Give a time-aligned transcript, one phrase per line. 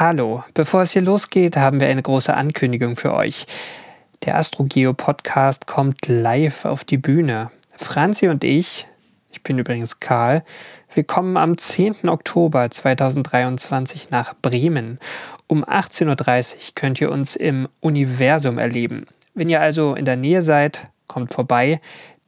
[0.00, 3.44] Hallo, bevor es hier losgeht, haben wir eine große Ankündigung für euch.
[4.24, 7.50] Der AstroGeo Podcast kommt live auf die Bühne.
[7.76, 8.88] Franzi und ich,
[9.30, 10.42] ich bin übrigens Karl,
[10.94, 12.08] wir kommen am 10.
[12.08, 14.98] Oktober 2023 nach Bremen.
[15.48, 19.04] Um 18.30 Uhr könnt ihr uns im Universum erleben.
[19.34, 21.78] Wenn ihr also in der Nähe seid, kommt vorbei.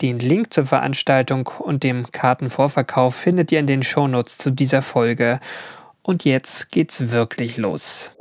[0.02, 5.40] Den Link zur Veranstaltung und dem Kartenvorverkauf findet ihr in den Shownotes zu dieser Folge.
[6.04, 8.12] Und jetzt geht's wirklich los.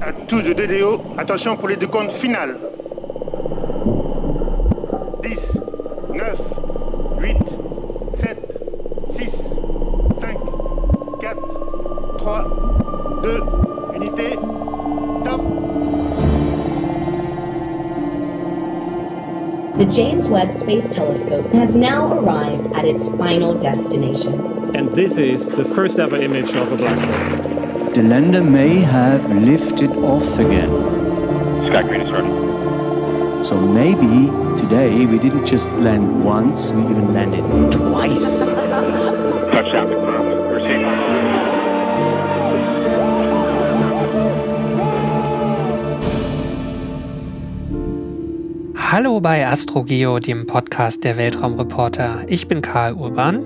[0.00, 2.56] À tous de DDO, attention pour les décomptes finales.
[5.22, 5.59] 10,
[19.80, 24.76] The James Webb Space Telescope has now arrived at its final destination.
[24.76, 27.90] And this is the first ever image of a black hole.
[27.92, 30.68] The lander may have lifted off again.
[31.66, 33.42] Sky Green is ready.
[33.42, 34.26] So maybe
[34.60, 38.40] today we didn't just land once, we even landed twice.
[38.40, 40.29] Touchdown confirmed.
[48.92, 52.24] Hallo bei AstroGeo, dem Podcast der Weltraumreporter.
[52.26, 53.40] Ich bin Karl Urban.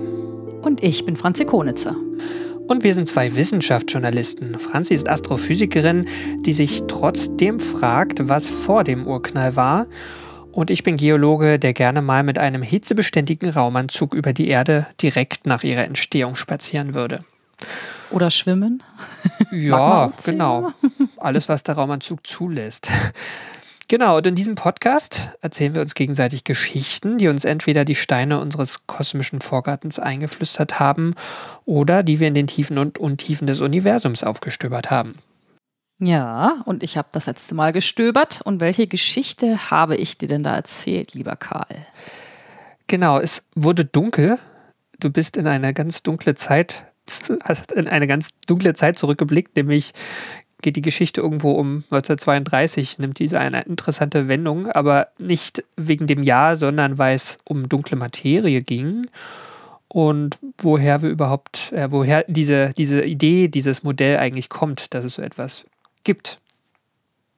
[0.63, 1.95] Und ich bin Franzi Konitzer.
[2.67, 4.57] Und wir sind zwei Wissenschaftsjournalisten.
[4.57, 6.07] Franzi ist Astrophysikerin,
[6.39, 9.85] die sich trotzdem fragt, was vor dem Urknall war.
[10.51, 15.45] Und ich bin Geologe, der gerne mal mit einem hitzebeständigen Raumanzug über die Erde direkt
[15.45, 17.23] nach ihrer Entstehung spazieren würde.
[18.09, 18.81] Oder schwimmen.
[19.51, 20.71] Ja, genau.
[21.17, 22.89] Alles, was der Raumanzug zulässt.
[23.87, 28.39] Genau, und in diesem Podcast erzählen wir uns gegenseitig Geschichten, die uns entweder die Steine
[28.39, 31.13] unseres kosmischen Vorgartens eingeflüstert haben
[31.65, 35.13] oder die wir in den Tiefen und Untiefen des Universums aufgestöbert haben.
[35.99, 38.41] Ja, und ich habe das letzte Mal gestöbert.
[38.43, 41.85] Und welche Geschichte habe ich dir denn da erzählt, lieber Karl?
[42.87, 44.39] Genau, es wurde dunkel.
[44.99, 46.85] Du bist in eine ganz dunkle Zeit,
[47.43, 49.93] hast in eine ganz dunkle Zeit zurückgeblickt, nämlich
[50.65, 56.23] geht die Geschichte irgendwo um 1932, nimmt diese eine interessante Wendung, aber nicht wegen dem
[56.23, 59.05] Jahr, sondern weil es um dunkle Materie ging
[59.87, 65.13] und woher wir überhaupt, äh, woher diese, diese Idee, dieses Modell eigentlich kommt, dass es
[65.13, 65.65] so etwas
[66.03, 66.39] gibt.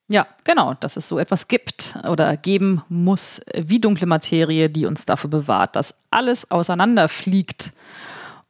[0.07, 5.03] Ja, genau, dass es so etwas gibt oder geben muss wie dunkle Materie, die uns
[5.03, 7.73] dafür bewahrt, dass alles auseinanderfliegt.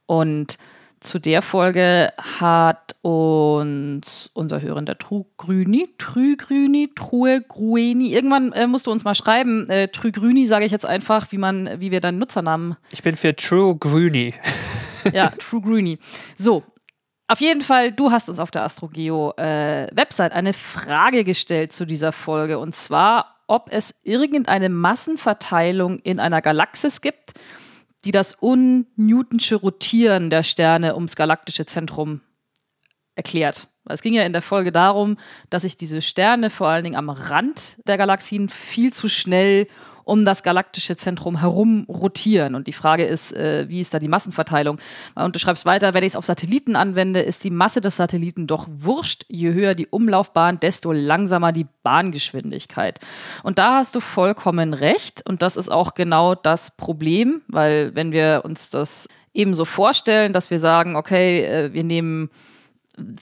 [0.06, 0.56] Und
[1.00, 8.90] zu der Folge hat uns unser Hörender Trugrüni, Trügrüni, True Grueni, irgendwann äh, musst du
[8.90, 12.76] uns mal schreiben, äh, Trügrüni sage ich jetzt einfach, wie man, wie wir deinen Nutzernamen.
[12.90, 14.34] Ich bin für True Grüni.
[15.12, 15.98] ja, True Grüni.
[16.36, 16.64] So,
[17.28, 19.86] auf jeden Fall, du hast uns auf der AstroGeo äh,
[20.30, 27.00] eine Frage gestellt zu dieser Folge und zwar, ob es irgendeine Massenverteilung in einer Galaxis
[27.00, 27.34] gibt,
[28.04, 32.20] die das unnewtonsche Rotieren der Sterne ums galaktische Zentrum
[33.14, 33.68] erklärt.
[33.88, 35.16] Es ging ja in der Folge darum,
[35.50, 39.66] dass sich diese Sterne vor allen Dingen am Rand der Galaxien viel zu schnell
[40.08, 42.54] um das galaktische Zentrum herum rotieren.
[42.54, 44.78] Und die Frage ist, äh, wie ist da die Massenverteilung?
[45.14, 48.46] Und du schreibst weiter, wenn ich es auf Satelliten anwende, ist die Masse des Satelliten
[48.46, 49.26] doch wurscht.
[49.28, 53.00] Je höher die Umlaufbahn, desto langsamer die Bahngeschwindigkeit.
[53.42, 55.28] Und da hast du vollkommen recht.
[55.28, 60.32] Und das ist auch genau das Problem, weil wenn wir uns das eben so vorstellen,
[60.32, 62.30] dass wir sagen, okay, äh, wir nehmen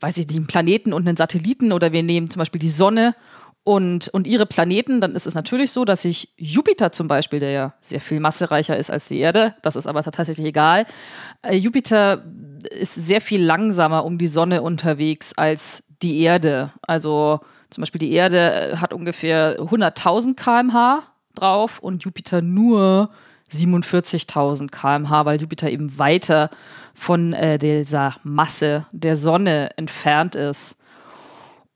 [0.00, 3.14] weiß ich einen Planeten und einen Satelliten oder wir nehmen zum Beispiel die Sonne
[3.66, 7.50] und, und ihre Planeten, dann ist es natürlich so, dass sich Jupiter zum Beispiel, der
[7.50, 10.84] ja sehr viel massereicher ist als die Erde, das ist aber tatsächlich egal,
[11.42, 12.22] äh, Jupiter
[12.70, 16.70] ist sehr viel langsamer um die Sonne unterwegs als die Erde.
[16.82, 17.40] Also
[17.70, 21.02] zum Beispiel die Erde äh, hat ungefähr 100.000 km/h
[21.34, 23.10] drauf und Jupiter nur
[23.52, 26.50] 47.000 km/h, weil Jupiter eben weiter
[26.94, 30.78] von äh, dieser Masse der Sonne entfernt ist.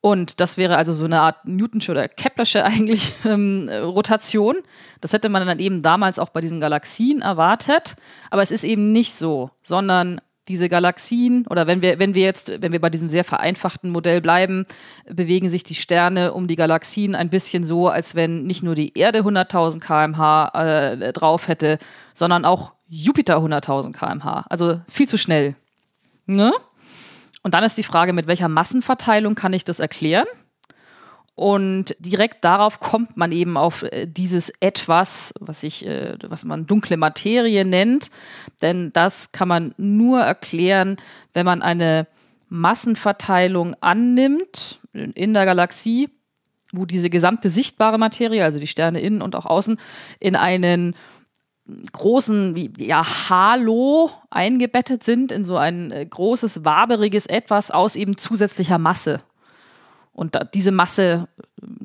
[0.01, 4.57] Und das wäre also so eine Art Newtonsche oder Keplersche eigentlich ähm, Rotation.
[5.01, 7.97] Das hätte man dann eben damals auch bei diesen Galaxien erwartet.
[8.31, 12.61] Aber es ist eben nicht so, sondern diese Galaxien oder wenn wir, wenn wir jetzt,
[12.61, 14.67] wenn wir bei diesem sehr vereinfachten Modell bleiben,
[15.09, 18.99] bewegen sich die Sterne um die Galaxien ein bisschen so, als wenn nicht nur die
[18.99, 21.79] Erde 100.000 km/h äh, drauf hätte,
[22.15, 24.47] sondern auch Jupiter 100.000 km/h.
[24.51, 25.55] Also viel zu schnell.
[26.27, 26.53] Ne?
[27.43, 30.27] Und dann ist die Frage, mit welcher Massenverteilung kann ich das erklären?
[31.35, 36.67] Und direkt darauf kommt man eben auf äh, dieses Etwas, was ich, äh, was man
[36.67, 38.11] dunkle Materie nennt.
[38.61, 40.97] Denn das kann man nur erklären,
[41.33, 42.07] wenn man eine
[42.51, 46.11] Massenverteilung annimmt in der Galaxie,
[46.73, 49.79] wo diese gesamte sichtbare Materie, also die Sterne innen und auch außen,
[50.19, 50.95] in einen
[51.93, 58.79] großen ja, Halo eingebettet sind, in so ein äh, großes, waberiges Etwas aus eben zusätzlicher
[58.79, 59.23] Masse.
[60.13, 61.29] Und diese Masse,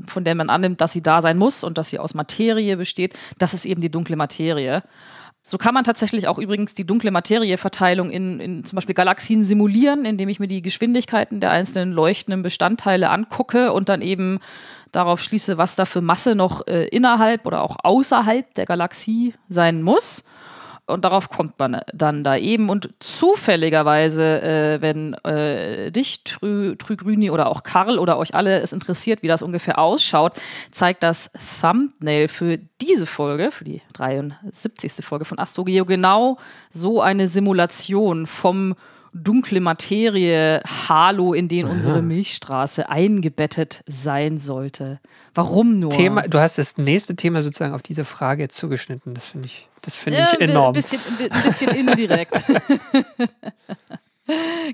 [0.06, 3.18] von der man annimmt, dass sie da sein muss und dass sie aus Materie besteht,
[3.38, 4.84] das ist eben die dunkle Materie.
[5.48, 10.04] So kann man tatsächlich auch übrigens die dunkle Materieverteilung in, in zum Beispiel Galaxien simulieren,
[10.04, 14.40] indem ich mir die Geschwindigkeiten der einzelnen leuchtenden Bestandteile angucke und dann eben
[14.92, 19.84] darauf schließe, was da für Masse noch äh, innerhalb oder auch außerhalb der Galaxie sein
[19.84, 20.24] muss.
[20.88, 22.70] Und darauf kommt man dann da eben.
[22.70, 28.72] Und zufälligerweise, äh, wenn äh, dich, Trü, Trügrüni oder auch Karl oder euch alle es
[28.72, 30.34] interessiert, wie das ungefähr ausschaut,
[30.70, 35.04] zeigt das Thumbnail für diese Folge, für die 73.
[35.04, 36.38] Folge von Astrogeo, genau
[36.72, 38.76] so eine Simulation vom
[39.16, 45.00] dunkle Materie Halo, in den unsere Milchstraße eingebettet sein sollte.
[45.34, 45.90] Warum nur?
[45.90, 49.14] Thema, du hast das nächste Thema sozusagen auf diese Frage jetzt zugeschnitten.
[49.14, 50.68] Das finde ich, das finde Ja, ich enorm.
[50.68, 51.00] Ein bisschen,
[51.32, 52.44] ein bisschen indirekt.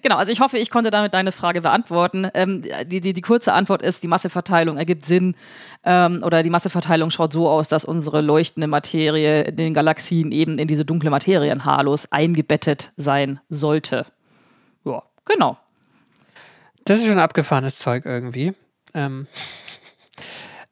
[0.01, 2.25] Genau, also ich hoffe, ich konnte damit deine Frage beantworten.
[2.33, 5.35] Ähm, die, die, die kurze Antwort ist, die Masseverteilung ergibt Sinn
[5.83, 10.57] ähm, oder die Masseverteilung schaut so aus, dass unsere leuchtende Materie in den Galaxien eben
[10.57, 14.05] in diese dunkle Materienhalos eingebettet sein sollte.
[15.33, 15.57] Genau.
[16.83, 18.53] Das ist schon abgefahrenes Zeug irgendwie.
[18.93, 19.27] Ähm,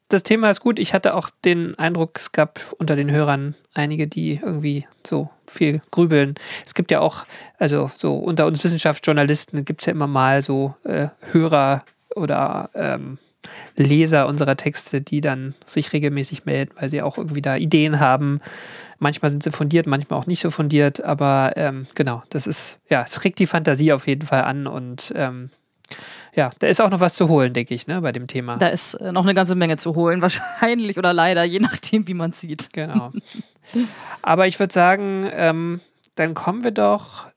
[0.08, 0.78] das Thema ist gut.
[0.78, 5.80] Ich hatte auch den Eindruck, es gab unter den Hörern einige, die irgendwie so viel
[5.90, 6.34] grübeln.
[6.66, 7.24] Es gibt ja auch,
[7.58, 11.84] also so unter uns Wissenschaftsjournalisten gibt es ja immer mal so äh, Hörer
[12.14, 13.18] oder ähm,
[13.76, 18.40] Leser unserer Texte, die dann sich regelmäßig melden, weil sie auch irgendwie da Ideen haben.
[18.98, 23.02] Manchmal sind sie fundiert, manchmal auch nicht so fundiert, aber ähm, genau, das ist, ja,
[23.02, 25.50] es regt die Fantasie auf jeden Fall an und ähm,
[26.34, 28.56] ja, da ist auch noch was zu holen, denke ich, ne, bei dem Thema.
[28.56, 32.14] Da ist äh, noch eine ganze Menge zu holen, wahrscheinlich oder leider, je nachdem, wie
[32.14, 32.72] man sieht.
[32.72, 33.10] Genau.
[34.22, 35.80] Aber ich würde sagen, ähm,
[36.14, 37.29] dann kommen wir doch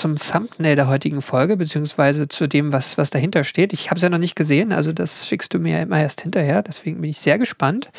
[0.00, 3.72] zum Thumbnail der heutigen Folge, beziehungsweise zu dem, was, was dahinter steht.
[3.74, 6.22] Ich habe es ja noch nicht gesehen, also das schickst du mir ja immer erst
[6.22, 7.90] hinterher, deswegen bin ich sehr gespannt,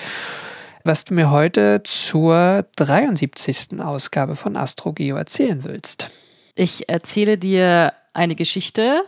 [0.83, 3.79] was du mir heute zur 73.
[3.79, 6.09] Ausgabe von AstroGeo erzählen willst.
[6.55, 9.03] Ich erzähle dir eine Geschichte,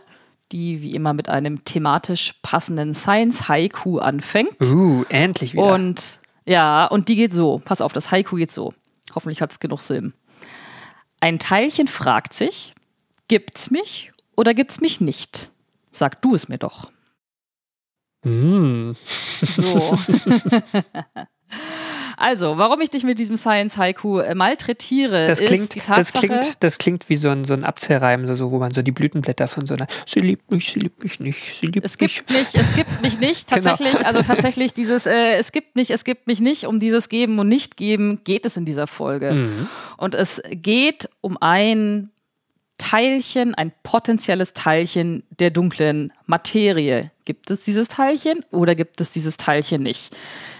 [0.52, 4.60] die wie immer mit einem thematisch passenden Science-Haiku anfängt.
[4.62, 5.74] Uh, endlich wieder.
[5.74, 7.60] Und ja, und die geht so.
[7.64, 8.72] Pass auf, das Haiku geht so.
[9.14, 10.14] Hoffentlich hat es genug Silben.
[11.20, 12.73] Ein Teilchen fragt sich,
[13.28, 15.50] gibt's mich oder gibt's mich nicht?
[15.90, 16.90] Sag du es mir doch.
[18.24, 18.92] Mm.
[18.94, 19.98] So.
[22.16, 25.86] also, warum ich dich mit diesem Science Haiku äh, malträtiere, Das ist klingt, die das
[25.86, 28.92] Tatsache, klingt, das klingt wie so ein, so ein Abzählreim, so, wo man so die
[28.92, 32.16] Blütenblätter von so einer Sie liebt mich, sie liebt mich nicht, sie liebt Es mich.
[32.16, 33.48] gibt mich, es gibt mich nicht.
[33.54, 33.70] Genau.
[33.70, 36.66] Tatsächlich, also tatsächlich dieses äh, Es gibt mich, es gibt mich nicht.
[36.66, 39.32] Um dieses Geben und Nicht-Geben geht es in dieser Folge.
[39.32, 39.68] Mhm.
[39.96, 42.10] Und es geht um ein
[42.78, 47.12] Teilchen, ein potenzielles Teilchen der dunklen Materie.
[47.24, 50.14] Gibt es dieses Teilchen oder gibt es dieses Teilchen nicht?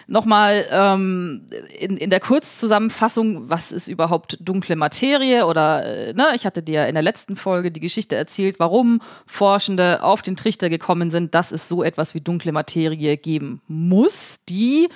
[0.07, 1.47] Nochmal ähm,
[1.77, 5.47] in, in der Kurzzusammenfassung, was ist überhaupt dunkle Materie?
[5.47, 10.03] Oder, äh, ne, ich hatte dir in der letzten Folge die Geschichte erzählt, warum Forschende
[10.03, 14.89] auf den Trichter gekommen sind, dass es so etwas wie dunkle Materie geben muss, die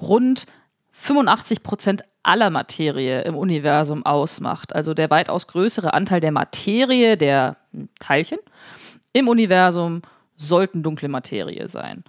[0.00, 0.46] rund
[1.00, 4.74] 85 Prozent aller Materie im Universum ausmacht.
[4.74, 7.56] Also der weitaus größere Anteil der Materie, der
[7.98, 8.38] Teilchen
[9.14, 10.02] im Universum,
[10.36, 12.04] sollten dunkle Materie sein.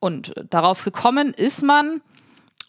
[0.00, 2.00] Und darauf gekommen ist man,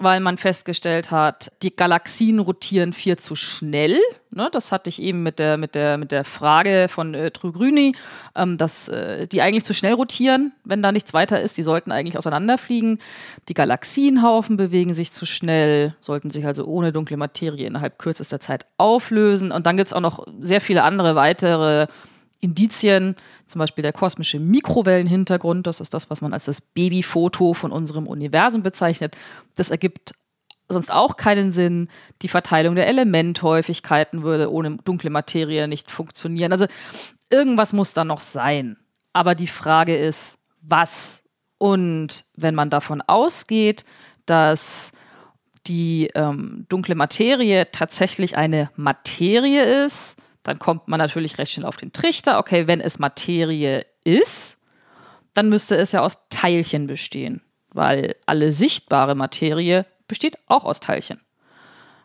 [0.03, 3.97] weil man festgestellt hat, die Galaxien rotieren viel zu schnell.
[4.31, 7.95] Ne, das hatte ich eben mit der, mit der, mit der Frage von äh, Trügrüni,
[8.35, 11.57] ähm, dass äh, die eigentlich zu schnell rotieren, wenn da nichts weiter ist.
[11.57, 12.99] Die sollten eigentlich auseinanderfliegen.
[13.47, 18.65] Die Galaxienhaufen bewegen sich zu schnell, sollten sich also ohne dunkle Materie innerhalb kürzester Zeit
[18.77, 19.51] auflösen.
[19.51, 21.87] Und dann gibt es auch noch sehr viele andere weitere
[22.43, 27.71] Indizien, zum Beispiel der kosmische Mikrowellenhintergrund, das ist das, was man als das Babyfoto von
[27.71, 29.15] unserem Universum bezeichnet.
[29.55, 30.13] Das ergibt
[30.67, 31.87] sonst auch keinen Sinn.
[32.21, 36.51] Die Verteilung der Elementhäufigkeiten würde ohne dunkle Materie nicht funktionieren.
[36.51, 36.65] Also
[37.29, 38.77] irgendwas muss da noch sein.
[39.13, 41.23] Aber die Frage ist, was?
[41.57, 43.85] Und wenn man davon ausgeht,
[44.25, 44.91] dass
[45.67, 51.77] die ähm, dunkle Materie tatsächlich eine Materie ist, dann kommt man natürlich recht schnell auf
[51.77, 52.37] den Trichter.
[52.39, 54.59] Okay, wenn es Materie ist,
[55.33, 57.41] dann müsste es ja aus Teilchen bestehen.
[57.75, 61.19] weil alle sichtbare Materie besteht auch aus Teilchen.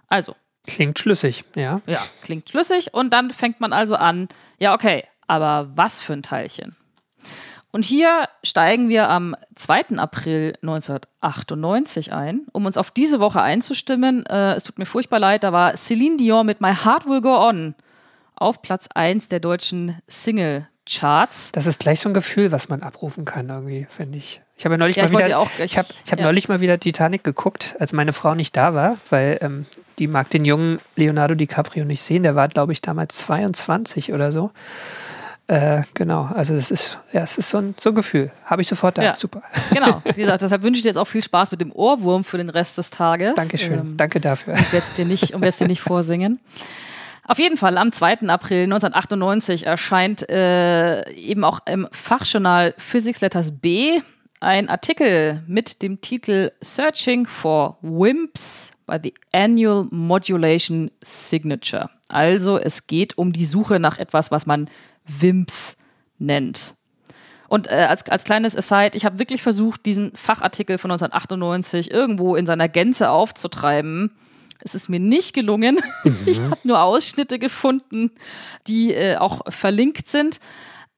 [0.06, 0.34] Also,
[0.66, 1.80] Klingt schlüssig, ja.
[1.86, 2.94] ja, klingt schlüssig.
[2.94, 4.28] Und dann fängt man also an,
[4.58, 6.76] ja, okay, aber was für ein Teilchen?
[7.70, 9.98] Und hier steigen wir am 2.
[9.98, 14.24] April 1998 ein, um uns auf diese Woche einzustimmen.
[14.26, 17.36] Äh, es tut mir furchtbar leid, da war Celine Dion mit My Heart Will Go
[17.46, 17.74] On
[18.40, 21.52] auf Platz 1 der deutschen Single-Charts.
[21.52, 24.40] Das ist gleich so ein Gefühl, was man abrufen kann, irgendwie, finde ich.
[24.56, 26.24] Ich habe ja neulich Ja, ich mal wollte wieder, auch ich habe ich hab ja.
[26.24, 29.66] neulich mal wieder Titanic geguckt, als meine Frau nicht da war, weil ähm,
[29.98, 32.24] die mag den jungen Leonardo DiCaprio nicht sehen.
[32.24, 34.50] Der war, glaube ich, damals 22 oder so.
[35.46, 38.30] Äh, genau, also das ist, ja, es ist so ein, so ein Gefühl.
[38.44, 39.02] Habe ich sofort da.
[39.02, 39.16] Ja.
[39.16, 39.42] Super.
[39.72, 42.36] Genau, wie gesagt, deshalb wünsche ich dir jetzt auch viel Spaß mit dem Ohrwurm für
[42.36, 43.34] den Rest des Tages.
[43.34, 43.78] Dankeschön.
[43.78, 44.54] Ähm, Danke dafür.
[44.54, 46.38] und werde es nicht, dir nicht vorsingen.
[47.28, 48.26] Auf jeden Fall, am 2.
[48.28, 54.00] April 1998 erscheint äh, eben auch im Fachjournal Physics Letters B
[54.40, 61.90] ein Artikel mit dem Titel Searching for WIMPs by the Annual Modulation Signature.
[62.08, 64.70] Also es geht um die Suche nach etwas, was man
[65.06, 65.76] WIMPs
[66.18, 66.76] nennt.
[67.48, 72.36] Und äh, als, als kleines Aside, ich habe wirklich versucht, diesen Fachartikel von 1998 irgendwo
[72.36, 74.12] in seiner Gänze aufzutreiben.
[74.60, 75.78] Es ist mir nicht gelungen.
[76.26, 78.10] Ich habe nur Ausschnitte gefunden,
[78.66, 80.40] die äh, auch verlinkt sind.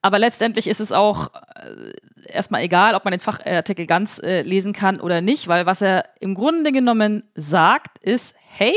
[0.03, 1.93] Aber letztendlich ist es auch äh,
[2.33, 6.05] erstmal egal, ob man den Fachartikel ganz äh, lesen kann oder nicht, weil was er
[6.21, 8.75] im Grunde genommen sagt, ist, hey,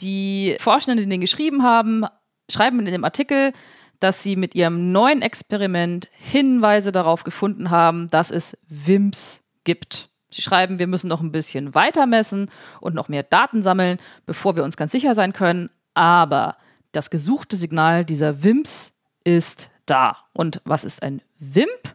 [0.00, 2.04] die Forschenden, die den geschrieben haben,
[2.50, 3.52] schreiben in dem Artikel,
[4.00, 10.08] dass sie mit ihrem neuen Experiment Hinweise darauf gefunden haben, dass es WIMPs gibt.
[10.32, 14.56] Sie schreiben, wir müssen noch ein bisschen weiter messen und noch mehr Daten sammeln, bevor
[14.56, 15.70] wir uns ganz sicher sein können.
[15.94, 16.56] Aber
[16.92, 20.16] das gesuchte Signal dieser WIMPs ist da.
[20.32, 21.94] Und was ist ein WIMP?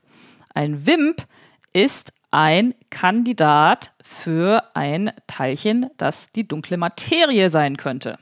[0.53, 1.25] Ein WIMP
[1.73, 8.17] ist ein Kandidat für ein Teilchen, das die dunkle Materie sein könnte.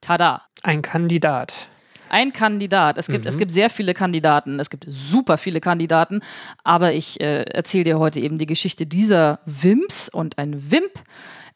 [0.00, 0.42] Tada!
[0.62, 1.68] Ein Kandidat.
[2.14, 2.96] Ein Kandidat.
[2.96, 4.60] Es gibt, es gibt sehr viele Kandidaten.
[4.60, 6.20] Es gibt super viele Kandidaten.
[6.62, 10.10] Aber ich äh, erzähle dir heute eben die Geschichte dieser WIMPs.
[10.10, 10.92] Und ein WIMP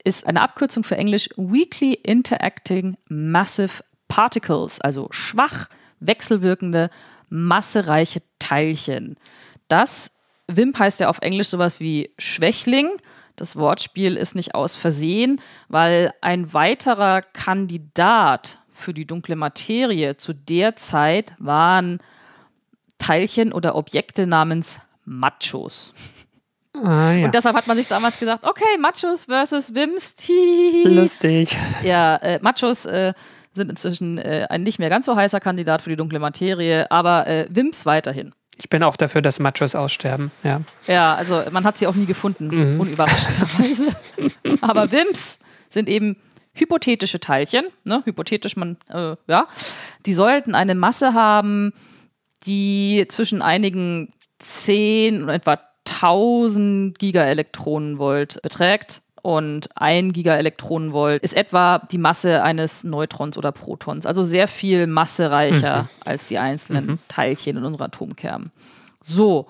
[0.02, 5.68] ist eine Abkürzung für Englisch Weakly Interacting Massive Particles, also schwach
[6.00, 6.90] wechselwirkende,
[7.28, 9.16] massereiche Teilchen.
[9.68, 10.10] Das
[10.48, 12.90] WIMP heißt ja auf Englisch sowas wie Schwächling.
[13.36, 20.32] Das Wortspiel ist nicht aus Versehen, weil ein weiterer Kandidat für die dunkle Materie zu
[20.32, 21.98] der Zeit waren
[22.98, 25.92] Teilchen oder Objekte namens Machos.
[26.74, 27.26] Ah, ja.
[27.26, 30.14] Und deshalb hat man sich damals gesagt, okay, Machos versus Wims.
[30.84, 31.56] Lustig.
[31.82, 33.14] Ja, äh, Machos äh,
[33.54, 37.26] sind inzwischen äh, ein nicht mehr ganz so heißer Kandidat für die dunkle Materie, aber
[37.26, 38.32] äh, Wims weiterhin.
[38.60, 40.30] Ich bin auch dafür, dass Machos aussterben.
[40.42, 40.60] Ja.
[40.86, 43.86] Ja, also man hat sie auch nie gefunden, unüberraschenderweise.
[44.62, 45.38] Aber WIMPs
[45.70, 46.16] sind eben
[46.58, 48.02] hypothetische Teilchen, ne?
[48.04, 49.46] hypothetisch man, äh, ja,
[50.06, 51.72] die sollten eine Masse haben,
[52.46, 59.02] die zwischen einigen 10 und etwa 1000 Gigaelektronenvolt beträgt.
[59.20, 65.88] Und ein Gigaelektronenvolt ist etwa die Masse eines Neutrons oder Protons, also sehr viel massereicher
[66.04, 68.52] als die einzelnen Teilchen in unserem Atomkern.
[69.00, 69.48] So,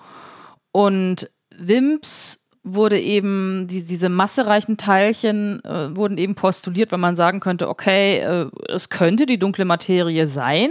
[0.71, 2.38] und WIMPs
[2.73, 8.19] wurde eben, die, diese massereichen Teilchen äh, wurden eben postuliert, weil man sagen könnte, okay,
[8.19, 10.69] äh, es könnte die dunkle Materie sein.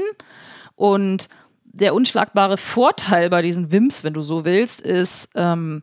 [0.76, 1.28] Und
[1.64, 5.82] der unschlagbare Vorteil bei diesen WIMPs, wenn du so willst, ist, ähm,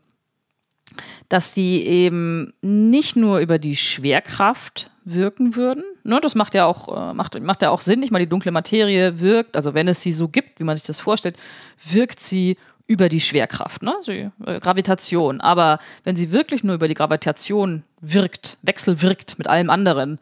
[1.29, 5.83] dass die eben nicht nur über die Schwerkraft wirken würden.
[6.03, 8.03] Ne, das macht ja auch, äh, macht, macht ja auch Sinn.
[8.03, 10.85] Ich meine, die dunkle Materie wirkt, also wenn es sie so gibt, wie man sich
[10.85, 11.37] das vorstellt,
[11.83, 12.57] wirkt sie
[12.87, 13.95] über die Schwerkraft, ne?
[14.01, 15.41] Sie, äh, Gravitation.
[15.41, 20.19] Aber wenn sie wirklich nur über die Gravitation wirkt, wechselwirkt mit allem anderen,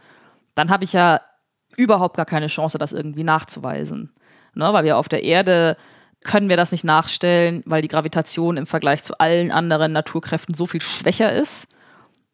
[0.55, 1.19] dann habe ich ja
[1.75, 4.13] überhaupt gar keine Chance, das irgendwie nachzuweisen.
[4.53, 4.71] Ne?
[4.71, 5.75] Weil wir auf der Erde
[6.23, 10.65] können wir das nicht nachstellen, weil die Gravitation im Vergleich zu allen anderen Naturkräften so
[10.65, 11.72] viel schwächer ist.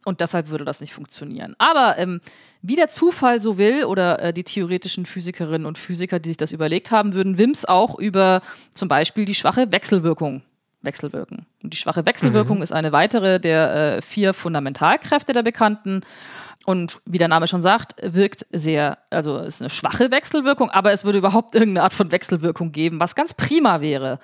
[0.10, 1.56] Und deshalb würde das nicht funktionieren.
[1.60, 2.20] Aber ähm,
[2.62, 6.52] wie der Zufall so will oder äh, die theoretischen Physikerinnen und Physiker, die sich das
[6.52, 8.42] überlegt haben, würden WIMPs auch über
[8.74, 10.42] zum Beispiel die schwache Wechselwirkung
[10.82, 11.46] wechselwirken.
[11.62, 16.02] Und die schwache Wechselwirkung ist eine weitere der äh, vier Fundamentalkräfte der bekannten.
[16.66, 21.04] Und wie der Name schon sagt, wirkt sehr, also ist eine schwache Wechselwirkung, aber es
[21.04, 24.20] würde überhaupt irgendeine Art von Wechselwirkung geben, was ganz prima wäre.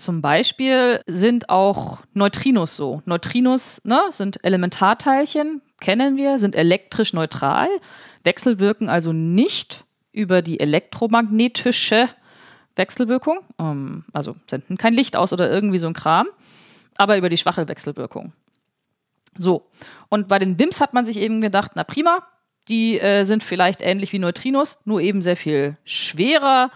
[0.00, 3.02] Zum Beispiel sind auch Neutrinos so.
[3.04, 7.68] Neutrinos ne, sind Elementarteilchen, kennen wir, sind elektrisch neutral,
[8.24, 12.08] wechselwirken also nicht über die elektromagnetische
[12.76, 16.28] Wechselwirkung, ähm, also senden kein Licht aus oder irgendwie so ein Kram.
[16.96, 18.32] aber über die schwache Wechselwirkung.
[19.36, 19.66] So,
[20.08, 22.26] und bei den WIMPs hat man sich eben gedacht, na prima,
[22.68, 26.70] die äh, sind vielleicht ähnlich wie Neutrinos, nur eben sehr viel schwerer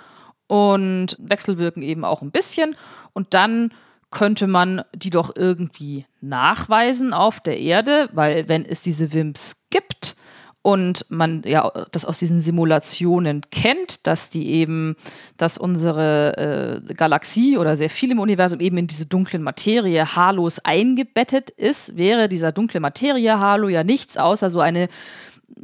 [0.47, 2.77] und wechselwirken eben auch ein bisschen.
[3.13, 3.73] Und dann
[4.11, 10.17] könnte man die doch irgendwie nachweisen auf der Erde, weil wenn es diese WIMPs gibt
[10.63, 14.97] und man ja das aus diesen Simulationen kennt, dass die eben,
[15.37, 20.61] dass unsere äh, Galaxie oder sehr viel im Universum eben in diese dunklen Materie Halos
[20.61, 24.89] eingebettet ist, wäre dieser dunkle Materie Halo ja nichts außer so eine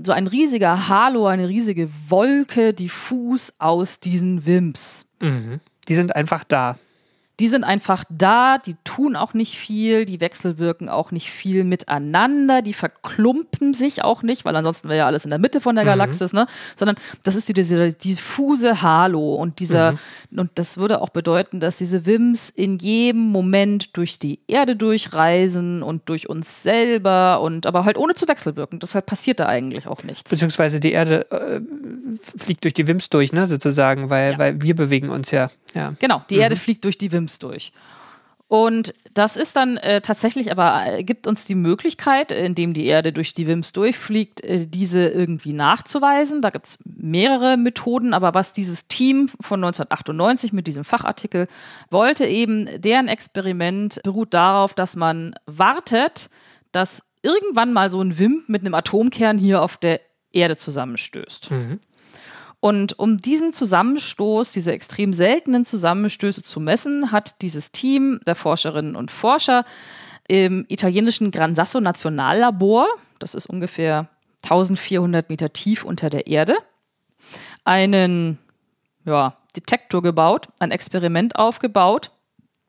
[0.04, 5.08] so ein riesiger Halo, eine riesige Wolke diffus aus diesen Wimps.
[5.20, 5.60] Mhm.
[5.88, 6.78] Die sind einfach da.
[7.40, 12.60] Die sind einfach da, die tun auch nicht viel, die wechselwirken auch nicht viel miteinander,
[12.60, 15.84] die verklumpen sich auch nicht, weil ansonsten wäre ja alles in der Mitte von der
[15.86, 16.46] Galaxis, ne?
[16.76, 19.94] Sondern das ist die, diese diffuse Halo und dieser,
[20.36, 25.82] und das würde auch bedeuten, dass diese Wims in jedem Moment durch die Erde durchreisen
[25.82, 28.80] und durch uns selber und aber halt ohne zu wechselwirken.
[28.80, 30.30] Deshalb passiert da eigentlich auch nichts.
[30.30, 31.60] Beziehungsweise die Erde äh,
[32.36, 34.38] fliegt durch die Wims durch, ne, sozusagen, weil, Ja.
[34.38, 35.50] weil wir bewegen uns ja.
[35.74, 35.94] ja.
[35.98, 37.72] Genau, die Erde fliegt durch die Wims durch.
[38.50, 43.12] Und das ist dann äh, tatsächlich, aber äh, gibt uns die Möglichkeit, indem die Erde
[43.12, 46.42] durch die Wims durchfliegt, äh, diese irgendwie nachzuweisen.
[46.42, 51.46] Da gibt es mehrere Methoden, aber was dieses Team von 1998 mit diesem Fachartikel
[51.90, 56.28] wollte, eben deren Experiment beruht darauf, dass man wartet,
[56.72, 60.00] dass irgendwann mal so ein Wimp mit einem Atomkern hier auf der
[60.32, 61.50] Erde zusammenstößt.
[62.60, 68.96] Und um diesen Zusammenstoß, diese extrem seltenen Zusammenstöße zu messen, hat dieses Team der Forscherinnen
[68.96, 69.64] und Forscher
[70.28, 72.86] im italienischen Gran Sasso Nationallabor,
[73.18, 74.08] das ist ungefähr
[74.42, 76.54] 1400 Meter tief unter der Erde,
[77.64, 78.38] einen
[79.04, 82.10] ja, Detektor gebaut, ein Experiment aufgebaut.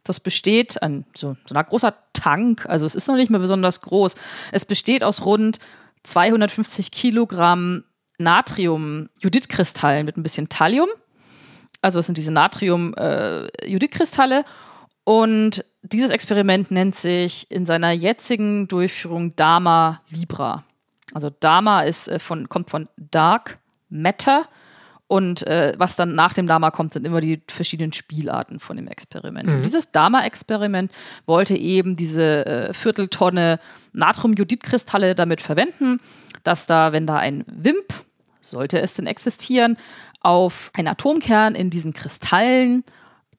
[0.04, 3.82] Das besteht an so, so einer großer Tank, also es ist noch nicht mehr besonders
[3.82, 4.16] groß.
[4.52, 5.60] Es besteht aus rund
[6.04, 7.84] 250 Kilogramm
[8.22, 10.90] Natrium-Judithkristallen mit ein bisschen Thallium.
[11.82, 14.46] Also es sind diese Natrium-Judithkristalle.
[15.04, 20.64] und dieses Experiment nennt sich in seiner jetzigen Durchführung Dama Libra.
[21.14, 24.48] Also Dama ist, äh, von, kommt von Dark Matter.
[25.08, 28.88] Und äh, was dann nach dem Dama kommt, sind immer die verschiedenen Spielarten von dem
[28.88, 29.50] Experiment.
[29.50, 30.90] Und Dieses Dama-Experiment
[31.26, 33.60] wollte eben diese äh, Vierteltonne
[33.92, 36.00] Natriumjodidkristalle damit verwenden,
[36.44, 37.94] dass da, wenn da ein WIMP,
[38.42, 39.78] sollte es denn existieren,
[40.20, 42.84] auf einen Atomkern in diesen Kristallen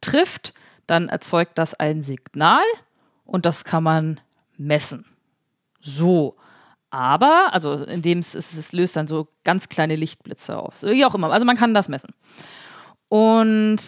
[0.00, 0.54] trifft,
[0.86, 2.62] dann erzeugt das ein Signal
[3.24, 4.20] und das kann man
[4.56, 5.04] messen.
[5.80, 6.36] So.
[6.90, 10.82] Aber, also indem es, es, löst dann so ganz kleine Lichtblitze aus.
[10.82, 11.32] Wie auch immer.
[11.32, 12.12] Also man kann das messen.
[13.08, 13.78] Und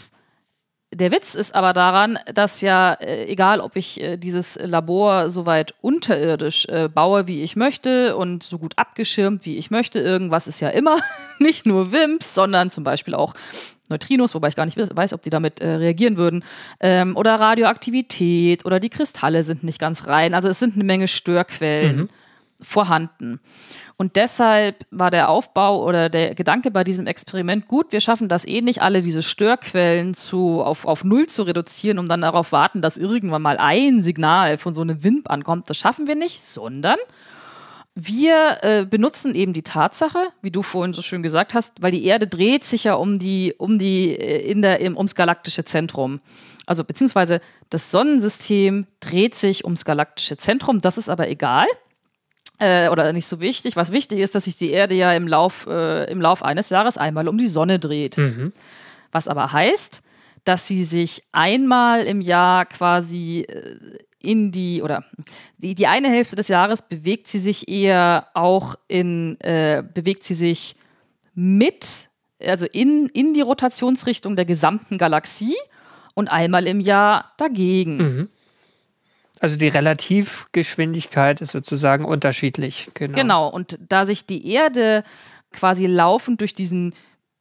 [0.95, 5.47] der Witz ist aber daran, dass ja, äh, egal ob ich äh, dieses Labor so
[5.47, 10.47] weit unterirdisch äh, baue, wie ich möchte und so gut abgeschirmt, wie ich möchte, irgendwas
[10.47, 10.97] ist ja immer,
[11.39, 13.35] nicht nur WIMPs, sondern zum Beispiel auch
[13.89, 16.43] Neutrinos, wobei ich gar nicht we- weiß, ob die damit reagieren würden,
[16.81, 20.35] ähm, oder Radioaktivität oder die Kristalle sind nicht ganz rein.
[20.35, 22.09] Also es sind eine Menge Störquellen
[22.61, 23.41] vorhanden.
[23.97, 28.47] Und deshalb war der Aufbau oder der Gedanke bei diesem Experiment gut, wir schaffen das
[28.47, 32.83] eh nicht, alle diese Störquellen zu, auf, auf Null zu reduzieren, um dann darauf warten,
[32.83, 35.71] dass irgendwann mal ein Signal von so einem WIMP ankommt.
[35.71, 36.99] Das schaffen wir nicht, sondern
[37.97, 42.05] wir äh, benutzen eben die Tatsache, wie du vorhin so schön gesagt hast, weil die
[42.05, 46.21] Erde dreht sich ja um die, um die, äh, in der, im, ums galaktische Zentrum.
[46.67, 47.41] Also beziehungsweise
[47.71, 51.67] das Sonnensystem dreht sich ums galaktische Zentrum, das ist aber egal
[52.65, 53.77] äh, oder nicht so wichtig.
[53.77, 56.97] Was wichtig ist, dass sich die Erde ja im Lauf, äh, im Lauf eines Jahres
[56.97, 58.17] einmal um die Sonne dreht.
[59.13, 60.03] Was aber heißt,
[60.45, 63.77] dass sie sich einmal im Jahr quasi äh,
[64.19, 65.05] in die, oder
[65.59, 70.35] die, die eine Hälfte des Jahres bewegt sie sich eher auch in, äh, bewegt sie
[70.35, 70.77] sich
[71.35, 72.09] mit,
[72.41, 75.57] also in, in die Rotationsrichtung der gesamten Galaxie
[76.15, 78.29] und einmal im Jahr dagegen.
[79.45, 82.89] Also die Relativgeschwindigkeit ist sozusagen unterschiedlich.
[82.95, 83.15] Genau.
[83.15, 85.05] Genau, und da sich die Erde
[85.53, 86.95] quasi laufend durch diesen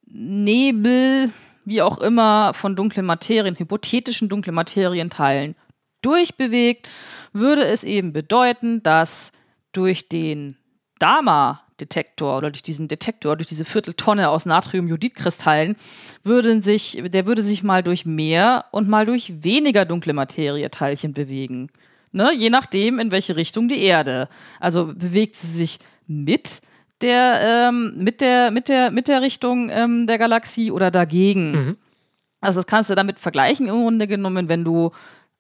[0.06, 1.32] Nebel,
[1.64, 5.56] wie auch immer, von dunklen Materien, hypothetischen dunklen Materienteilen
[6.02, 6.90] durchbewegt,
[7.32, 9.32] würde es eben bedeuten, dass
[9.72, 10.58] durch den
[11.00, 14.46] Dama-Detektor oder durch diesen Detektor, durch diese Vierteltonne aus
[16.64, 21.70] sich, der würde sich mal durch mehr und mal durch weniger dunkle Materieteilchen bewegen.
[22.14, 22.32] Ne?
[22.34, 24.30] Je nachdem, in welche Richtung die Erde.
[24.60, 26.62] Also bewegt sie sich mit
[27.02, 31.78] der, ähm, mit der, mit der, mit der Richtung ähm, der Galaxie oder dagegen.
[32.40, 34.92] Also das kannst du damit vergleichen im Grunde genommen, wenn du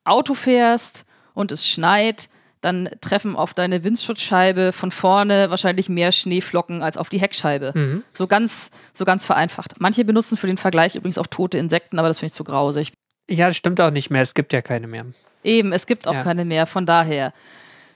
[0.04, 2.30] Auto fährst und es schneit,
[2.62, 7.74] dann treffen auf deine Windschutzscheibe von vorne wahrscheinlich mehr Schneeflocken als auf die Heckscheibe.
[7.76, 8.04] Mhm.
[8.14, 9.80] So ganz, so ganz vereinfacht.
[9.80, 12.94] Manche benutzen für den Vergleich übrigens auch tote Insekten, aber das finde ich zu grausig.
[13.30, 14.22] Ja, das stimmt auch nicht mehr.
[14.22, 15.06] Es gibt ja keine mehr.
[15.44, 16.24] Eben, es gibt auch Ja.
[16.24, 17.34] keine mehr, von daher.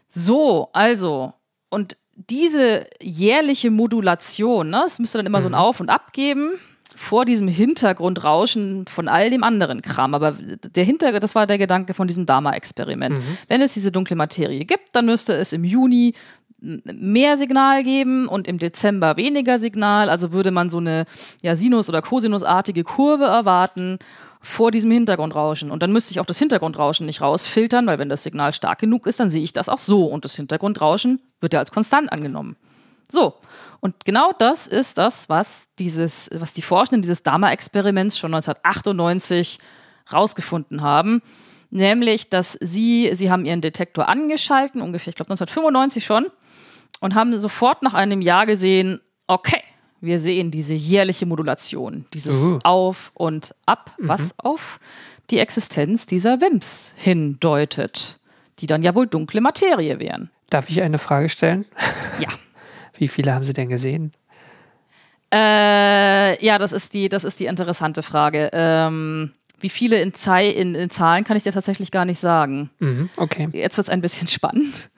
[0.09, 1.33] So, also,
[1.69, 6.53] und diese jährliche Modulation, ne, es müsste dann immer so ein Auf und Ab geben
[6.95, 10.15] vor diesem Hintergrundrauschen von all dem anderen Kram.
[10.15, 13.21] Aber der Hinter, das war der Gedanke von diesem Dama-Experiment.
[13.47, 16.15] Wenn es diese dunkle Materie gibt, dann müsste es im Juni
[16.59, 20.09] mehr Signal geben und im Dezember weniger Signal.
[20.09, 21.05] Also würde man so eine
[21.43, 23.99] ja, Sinus- oder Cosinusartige Kurve erwarten
[24.47, 25.71] vor diesem Hintergrundrauschen.
[25.71, 29.05] Und dann müsste ich auch das Hintergrundrauschen nicht rausfiltern, weil wenn das Signal stark genug
[29.05, 30.05] ist, dann sehe ich das auch so.
[30.05, 32.55] Und das Hintergrundrauschen wird ja als konstant angenommen.
[33.11, 33.35] So.
[33.81, 39.59] Und genau das ist das, was dieses, was die Forschenden dieses Dama-Experiments schon 1998
[40.11, 41.21] rausgefunden haben.
[41.69, 46.27] Nämlich, dass sie, sie haben ihren Detektor angeschalten, ungefähr, ich glaube 1995 schon,
[47.01, 49.61] und haben sofort nach einem Jahr gesehen, okay,
[50.01, 52.59] wir sehen diese jährliche Modulation, dieses Uh.
[52.63, 54.79] Auf und Ab, was auf
[55.29, 58.19] die Existenz dieser WIMPs hindeutet,
[58.59, 60.29] die dann ja wohl dunkle Materie wären.
[60.49, 61.65] Darf ich eine Frage stellen?
[62.19, 62.29] Ja.
[62.97, 64.11] Wie viele haben Sie denn gesehen?
[65.31, 68.49] Äh, ja, das ist die, das ist die interessante Frage.
[68.53, 72.69] Ähm, wie viele in, in, in Zahlen kann ich dir tatsächlich gar nicht sagen.
[72.79, 73.49] Mhm, okay.
[73.53, 74.89] Jetzt wird es ein bisschen spannend.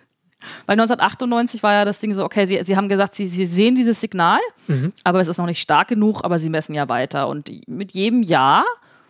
[0.65, 3.75] Weil 1998 war ja das Ding so, okay, sie, sie haben gesagt, sie, sie sehen
[3.75, 4.39] dieses Signal,
[5.03, 7.27] aber es ist noch nicht stark genug, aber sie messen ja weiter.
[7.27, 8.63] Und mit jedem Jahr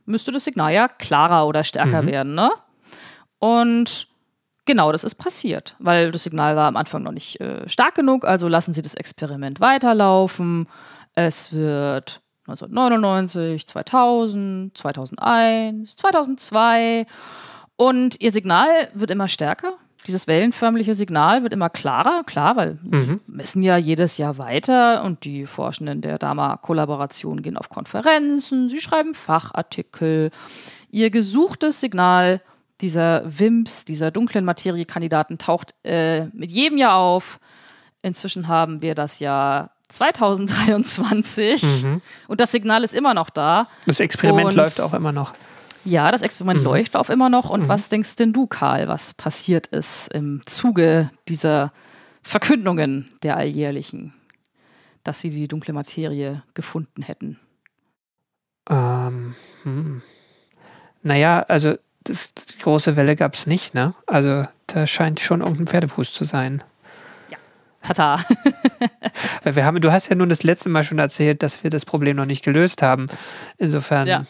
[0.06, 2.52] müsste das Signal ja klarer oder stärker werden, ne?
[3.38, 4.08] Und
[4.66, 8.26] genau, das ist passiert, weil das Signal war am Anfang noch nicht äh, stark genug,
[8.26, 10.68] also lassen sie das Experiment weiterlaufen.
[11.16, 17.06] Es wird 1999, 2000, 2001, 2002
[17.76, 19.74] und ihr Signal wird immer stärker.
[20.08, 25.24] Dieses wellenförmliche Signal wird immer klarer, klar, weil sie messen ja jedes Jahr weiter und
[25.26, 30.32] die Forschenden der DAMA-Kollaboration gehen auf Konferenzen, sie schreiben Fachartikel.
[30.90, 32.42] Ihr gesuchtes Signal
[32.82, 37.40] dieser WIMPs, dieser dunklen Materiekandidaten, taucht äh, mit jedem Jahr auf.
[38.02, 41.86] Inzwischen haben wir das Jahr 2023
[42.28, 43.68] und das Signal ist immer noch da.
[43.86, 45.34] Das Experiment Und- läuft auch immer noch.
[45.86, 47.50] Ja, das Experiment läuft auch immer noch.
[47.50, 51.72] Und was denkst denn du, Karl, was passiert ist im Zuge dieser
[52.22, 54.14] Verkündungen der alljährlichen,
[55.04, 57.40] dass sie die dunkle Materie gefunden hätten?
[58.70, 60.02] Ähm, hm.
[61.02, 63.94] Naja, also das, die große Welle gab es nicht, ne?
[64.06, 66.64] Also da scheint schon irgendein Pferdefuß zu sein.
[67.82, 68.20] Tata.
[69.44, 71.86] Weil wir haben, du hast ja nun das letzte Mal schon erzählt, dass wir das
[71.86, 73.08] Problem noch nicht gelöst haben.
[73.58, 74.26] Insofern, Ja.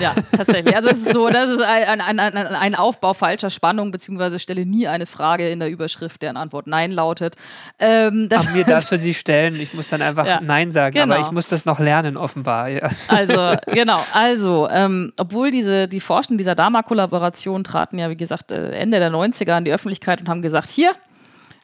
[0.00, 0.74] Ja, tatsächlich.
[0.76, 4.64] Also es ist so, das ist ein, ein, ein, ein Aufbau falscher Spannung, beziehungsweise stelle
[4.64, 7.34] nie eine Frage in der Überschrift, deren Antwort Nein lautet.
[7.78, 9.56] Ähm, das, aber mir darfst du sie stellen.
[9.60, 10.94] Ich muss dann einfach Ja, Nein sagen.
[10.94, 11.14] genau.
[11.14, 12.68] Aber ich muss das noch lernen, offenbar.
[12.68, 12.88] Ja.
[13.08, 18.70] Also, genau, also, ähm, obwohl diese, die Forschenden dieser Dama-Kollaboration traten ja, wie gesagt, äh,
[18.72, 20.92] Ende der 90er an die Öffentlichkeit und haben gesagt, hier,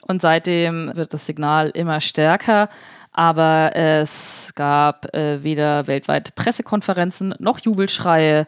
[0.06, 2.68] und seitdem wird das Signal immer stärker.
[3.12, 8.46] Aber es gab äh, weder weltweit Pressekonferenzen noch Jubelschreie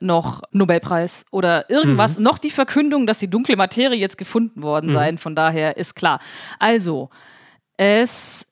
[0.00, 5.16] noch Nobelpreis oder irgendwas, noch die Verkündung, dass die dunkle Materie jetzt gefunden worden sei.
[5.16, 6.18] Von daher ist klar.
[6.58, 7.10] Also,
[7.76, 8.46] es,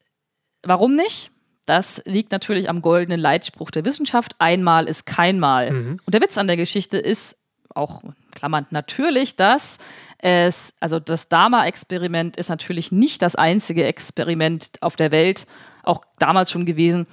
[0.62, 1.30] warum nicht?
[1.66, 4.34] Das liegt natürlich am goldenen Leitspruch der Wissenschaft.
[4.38, 5.68] Einmal ist kein Mal.
[6.04, 7.36] Und der Witz an der Geschichte ist
[7.74, 8.02] auch
[8.34, 9.78] Klammern natürlich, dass
[10.22, 15.46] es, also das Dama-Experiment ist natürlich nicht das einzige Experiment auf der Welt,
[15.82, 17.06] auch damals schon gewesen,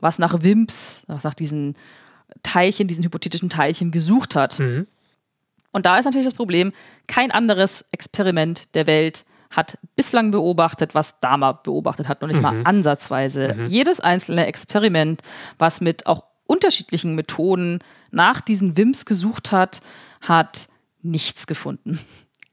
[0.00, 1.76] was nach WIMPs, was nach diesen
[2.42, 4.58] Teilchen, diesen hypothetischen Teilchen gesucht hat.
[5.72, 6.72] Und da ist natürlich das Problem,
[7.06, 12.60] kein anderes Experiment der Welt hat bislang beobachtet, was Dama beobachtet hat, noch nicht mal
[12.64, 13.54] ansatzweise.
[13.68, 15.22] Jedes einzelne Experiment,
[15.58, 17.78] was mit auch unterschiedlichen Methoden
[18.10, 19.80] nach diesen WIMPs gesucht hat,
[20.22, 20.68] hat
[21.02, 22.00] nichts gefunden.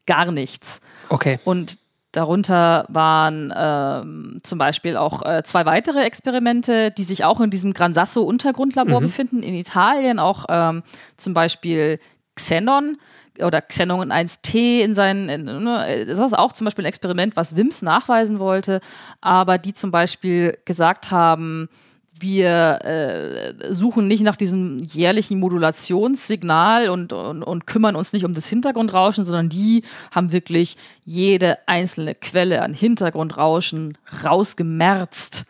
[0.06, 0.82] Gar nichts.
[1.10, 1.40] Okay.
[1.46, 1.78] Und
[2.12, 7.74] darunter waren ähm, zum Beispiel auch äh, zwei weitere Experimente, die sich auch in diesem
[7.74, 10.84] Gran Sasso Untergrundlabor befinden, in Italien, auch ähm,
[11.18, 12.00] zum Beispiel
[12.36, 12.98] Xenon
[13.42, 17.56] oder Xenon 1T in seinen, in, ne, das ist auch zum Beispiel ein Experiment, was
[17.56, 18.80] WIMS nachweisen wollte,
[19.22, 21.70] aber die zum Beispiel gesagt haben,
[22.20, 28.34] wir äh, suchen nicht nach diesem jährlichen Modulationssignal und, und, und kümmern uns nicht um
[28.34, 35.46] das Hintergrundrauschen, sondern die haben wirklich jede einzelne Quelle an Hintergrundrauschen rausgemerzt,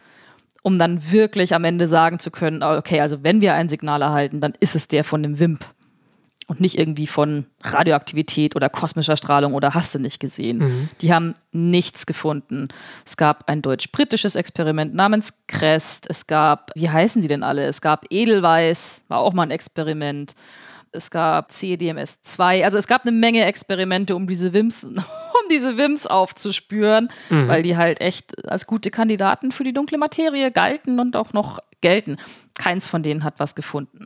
[0.63, 4.39] um dann wirklich am Ende sagen zu können, okay, also wenn wir ein Signal erhalten,
[4.39, 5.59] dann ist es der von dem WIMP.
[6.47, 10.59] Und nicht irgendwie von Radioaktivität oder kosmischer Strahlung oder hast du nicht gesehen.
[11.01, 12.67] Die haben nichts gefunden.
[13.05, 16.05] Es gab ein deutsch-britisches Experiment namens Crest.
[16.09, 17.65] Es gab, wie heißen die denn alle?
[17.65, 20.35] Es gab Edelweiß, war auch mal ein Experiment.
[20.91, 22.63] Es gab CDMS 2.
[22.63, 24.95] Also es gab eine Menge Experimente, um diese WIMS, um
[25.49, 30.99] diese WIMS aufzuspüren, weil die halt echt als gute Kandidaten für die dunkle Materie galten
[30.99, 32.17] und auch noch gelten.
[32.57, 34.05] Keins von denen hat was gefunden.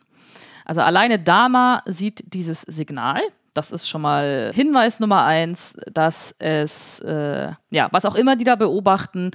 [0.70, 3.20] Also alleine Dama sieht dieses Signal.
[3.56, 8.44] Das ist schon mal Hinweis Nummer eins, dass es, äh, ja, was auch immer die
[8.44, 9.32] da beobachten,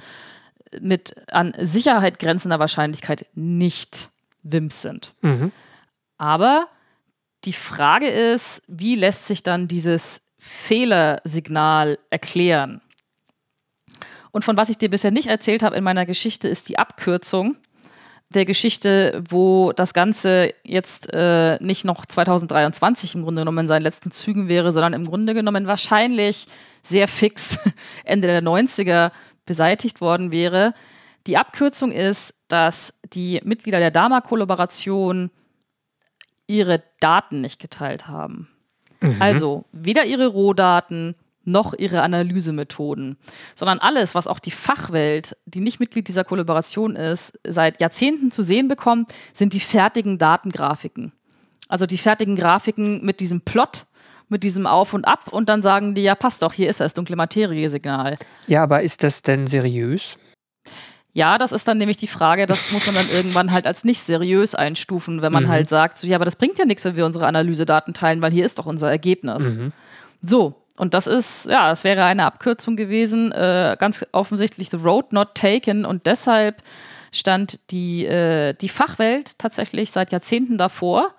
[0.79, 4.11] mit an Sicherheit grenzender Wahrscheinlichkeit nicht
[4.43, 5.13] WIMPs sind.
[6.17, 6.69] Aber
[7.43, 12.79] die Frage ist, wie lässt sich dann dieses Fehlersignal erklären?
[14.31, 17.57] Und von was ich dir bisher nicht erzählt habe in meiner Geschichte, ist die Abkürzung
[18.29, 23.83] der Geschichte, wo das Ganze jetzt äh, nicht noch 2023 im Grunde genommen in seinen
[23.83, 26.47] letzten Zügen wäre, sondern im Grunde genommen wahrscheinlich
[26.81, 27.59] sehr fix
[28.03, 29.11] Ende der 90er
[29.45, 30.73] beseitigt worden wäre.
[31.27, 35.31] Die Abkürzung ist, dass die Mitglieder der Dama-Kollaboration
[36.47, 38.49] ihre Daten nicht geteilt haben.
[39.19, 43.17] Also weder ihre Rohdaten noch ihre Analysemethoden,
[43.55, 48.41] sondern alles, was auch die Fachwelt, die nicht Mitglied dieser Kollaboration ist, seit Jahrzehnten zu
[48.41, 51.11] sehen bekommt, sind die fertigen Datengrafiken.
[51.67, 53.85] Also die fertigen Grafiken mit diesem Plot,
[54.29, 56.93] mit diesem Auf und Ab und dann sagen die, ja passt doch, hier ist das
[56.93, 58.17] dunkle Materie-Signal.
[58.47, 60.17] Ja, aber ist das denn seriös?
[61.13, 64.01] Ja, das ist dann nämlich die Frage, das muss man dann irgendwann halt als nicht
[64.01, 67.05] seriös einstufen, wenn man halt sagt, so, ja, aber das bringt ja nichts, wenn wir
[67.05, 69.55] unsere Analysedaten teilen, weil hier ist doch unser Ergebnis.
[70.21, 75.13] So, und das ist, ja, das wäre eine Abkürzung gewesen, äh, ganz offensichtlich The Road
[75.13, 76.61] Not Taken und deshalb
[77.11, 81.13] stand die, äh, die Fachwelt tatsächlich seit Jahrzehnten davor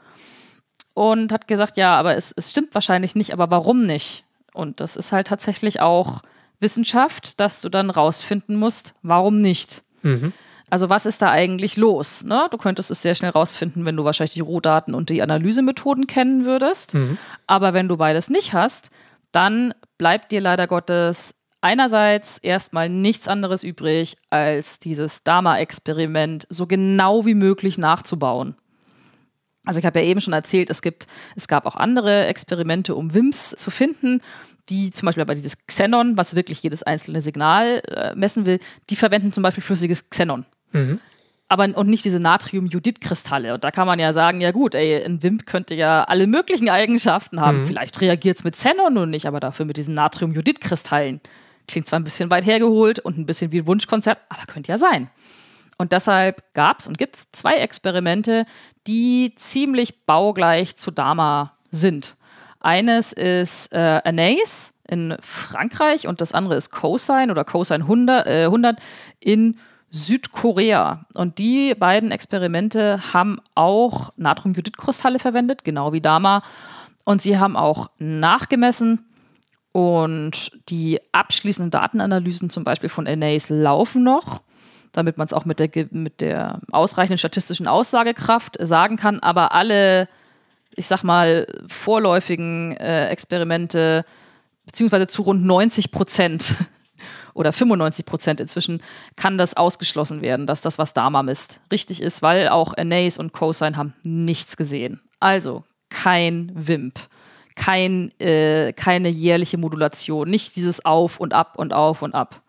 [0.92, 4.24] und hat gesagt, ja, aber es, es stimmt wahrscheinlich nicht, aber warum nicht?
[4.52, 6.20] Und das ist halt tatsächlich auch
[6.60, 9.82] Wissenschaft, dass du dann rausfinden musst, warum nicht.
[10.68, 12.24] Also was ist da eigentlich los?
[12.24, 12.48] Ne?
[12.50, 16.44] Du könntest es sehr schnell rausfinden, wenn du wahrscheinlich die Rohdaten und die Analysemethoden kennen
[16.44, 16.94] würdest.
[17.46, 18.90] Aber wenn du beides nicht hast,
[19.32, 27.26] dann bleibt dir leider Gottes einerseits erstmal nichts anderes übrig, als dieses Dama-Experiment so genau
[27.26, 28.56] wie möglich nachzubauen.
[29.64, 33.12] Also ich habe ja eben schon erzählt, es gibt, es gab auch andere Experimente, um
[33.12, 34.22] WIMPs zu finden,
[34.68, 38.60] die zum Beispiel aber dieses Xenon, was wirklich jedes einzelne Signal äh, messen will,
[38.90, 40.44] die verwenden zum Beispiel flüssiges Xenon.
[41.48, 43.54] Aber und nicht diese Natrium-Jodid-Kristalle.
[43.54, 46.68] Und da kann man ja sagen, ja gut, ey, ein WIMP könnte ja alle möglichen
[46.68, 47.60] Eigenschaften haben.
[47.60, 51.20] Vielleicht reagiert es mit Xenon nun nicht, aber dafür mit diesen Natrium-Jodid-Kristallen.
[51.68, 54.78] Klingt zwar ein bisschen weit hergeholt und ein bisschen wie ein Wunschkonzert, aber könnte ja
[54.78, 55.08] sein.
[55.78, 58.46] Und deshalb gab es und gibt es zwei Experimente,
[58.86, 62.16] die ziemlich baugleich zu Dama sind.
[62.60, 68.44] Eines ist äh, Anais in Frankreich und das andere ist Cosine oder Cosine 100, äh,
[68.44, 68.80] 100
[69.20, 69.58] in
[69.90, 71.06] Südkorea.
[71.14, 76.42] Und die beiden Experimente haben auch Natriumjodidkristalle verwendet, genau wie Dama.
[77.04, 79.06] Und sie haben auch nachgemessen,
[79.76, 84.40] und die abschließenden Datenanalysen zum Beispiel von Anais laufen noch,
[84.92, 89.20] damit man es auch mit der, mit der ausreichenden statistischen Aussagekraft sagen kann.
[89.20, 90.08] Aber alle,
[90.76, 94.06] ich sag mal, vorläufigen äh, Experimente,
[94.64, 96.54] beziehungsweise zu rund 90 Prozent
[97.36, 98.82] oder 95 Prozent inzwischen,
[99.16, 103.32] kann das ausgeschlossen werden, dass das, was Dama misst, richtig ist, weil auch Anais und
[103.32, 105.00] Cosine haben nichts gesehen.
[105.20, 106.98] Also kein WIMP
[107.56, 112.42] kein, äh, keine jährliche Modulation, nicht dieses Auf und Ab und Auf und Ab.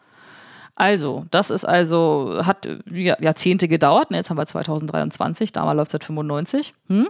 [0.76, 5.91] Also, das ist also, hat Jahr- Jahrzehnte gedauert, ne, jetzt haben wir 2023, damals läuft
[5.91, 6.76] seit 95.
[6.88, 7.08] Hm?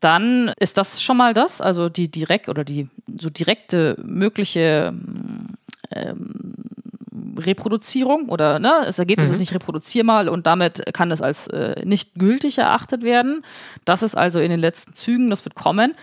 [0.00, 2.88] Dann ist das schon mal das, also die direkt oder die
[3.20, 4.92] so direkte mögliche
[5.94, 6.54] ähm,
[7.38, 12.14] Reproduzierung oder ne, das Ergebnis ist nicht reproduzierbar und damit kann es als äh, nicht
[12.14, 13.42] gültig erachtet werden.
[13.84, 15.94] Das ist also in den letzten Zügen, das wird kommen.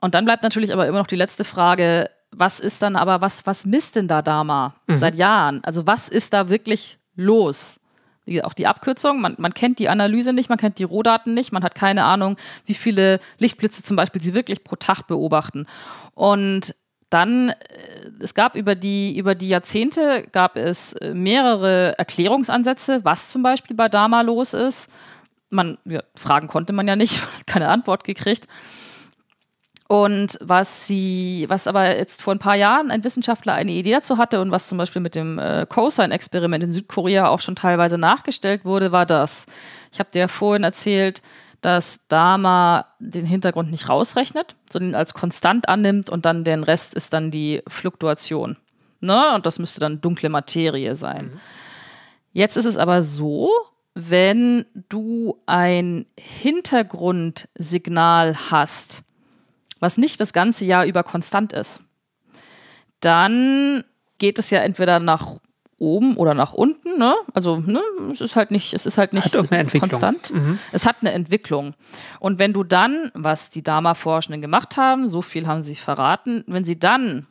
[0.00, 3.46] Und dann bleibt natürlich aber immer noch die letzte Frage, was ist dann aber, was,
[3.46, 5.62] was misst denn da Dama seit Jahren?
[5.64, 7.80] Also was ist da wirklich los?
[8.42, 11.62] Auch die Abkürzung, man, man kennt die Analyse nicht, man kennt die Rohdaten nicht, man
[11.62, 12.36] hat keine Ahnung,
[12.66, 15.66] wie viele Lichtblitze zum Beispiel sie wirklich pro Tag beobachten.
[16.14, 16.74] Und
[17.10, 17.54] dann, äh,
[18.20, 23.76] es gab über die, über die Jahrzehnte, gab es äh, mehrere Erklärungsansätze, was zum Beispiel
[23.76, 24.90] bei Dama los ist.
[25.50, 28.48] Man, ja, fragen konnte man ja nicht, keine Antwort gekriegt.
[29.88, 34.18] Und was sie, was aber jetzt vor ein paar Jahren ein Wissenschaftler eine Idee dazu
[34.18, 38.64] hatte und was zum Beispiel mit dem äh, Cosine-Experiment in Südkorea auch schon teilweise nachgestellt
[38.64, 39.46] wurde, war das.
[39.92, 41.22] Ich habe dir ja vorhin erzählt,
[41.60, 46.94] dass Dama den Hintergrund nicht rausrechnet, sondern ihn als konstant annimmt und dann den Rest
[46.94, 48.56] ist dann die Fluktuation.
[49.00, 49.34] Ne?
[49.34, 51.40] Und das müsste dann dunkle Materie sein.
[52.32, 53.50] Jetzt ist es aber so,
[53.94, 59.02] wenn du ein Hintergrundsignal hast,
[59.80, 61.84] was nicht das ganze Jahr über konstant ist,
[63.00, 63.84] dann
[64.18, 65.38] geht es ja entweder nach
[65.78, 67.14] oben oder nach unten, ne?
[67.34, 69.34] Also, ne, es ist halt nicht, es ist halt nicht
[69.80, 70.32] konstant.
[70.72, 71.74] Es hat eine Entwicklung.
[72.18, 76.64] Und wenn du dann, was die Dama-Forschenden gemacht haben, so viel haben sie verraten, wenn
[76.64, 77.26] sie dann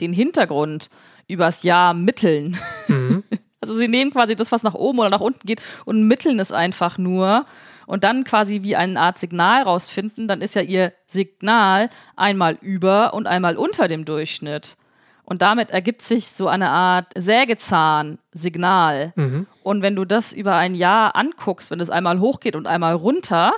[0.00, 0.90] den Hintergrund
[1.28, 2.58] übers Jahr mitteln,
[3.60, 6.52] also sie nehmen quasi das, was nach oben oder nach unten geht und mitteln es
[6.52, 7.46] einfach nur
[7.86, 13.14] und dann quasi wie eine Art Signal rausfinden, dann ist ja ihr Signal einmal über
[13.14, 14.76] und einmal unter dem Durchschnitt.
[15.24, 19.12] Und damit ergibt sich so eine Art Sägezahn-Signal.
[19.62, 23.52] Und wenn du das über ein Jahr anguckst, wenn es einmal hochgeht und einmal runter,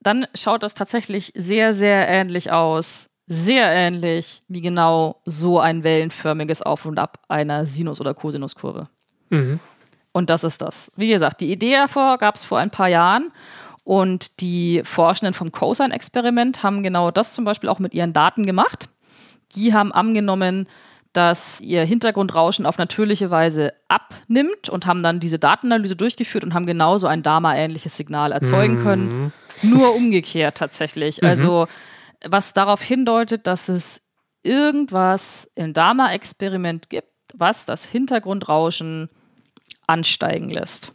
[0.00, 3.08] dann schaut das tatsächlich sehr, sehr ähnlich aus.
[3.26, 8.88] Sehr ähnlich wie genau so ein wellenförmiges Auf und Ab einer Sinus- oder Cosinuskurve.
[10.12, 10.92] Und das ist das.
[10.96, 13.32] Wie gesagt, die Idee davor gab es vor ein paar Jahren.
[13.82, 18.88] Und die Forschenden vom COSINE-Experiment haben genau das zum Beispiel auch mit ihren Daten gemacht.
[19.56, 20.66] Die haben angenommen,
[21.12, 26.66] dass ihr Hintergrundrauschen auf natürliche Weise abnimmt und haben dann diese Datenanalyse durchgeführt und haben
[26.66, 29.32] genauso ein Dama-ähnliches Signal erzeugen können.
[29.62, 31.22] Nur umgekehrt tatsächlich.
[31.22, 31.68] Also,
[32.24, 34.02] was darauf hindeutet, dass es
[34.42, 39.08] irgendwas im Dama-Experiment gibt, was das Hintergrundrauschen
[39.86, 40.92] ansteigen lässt.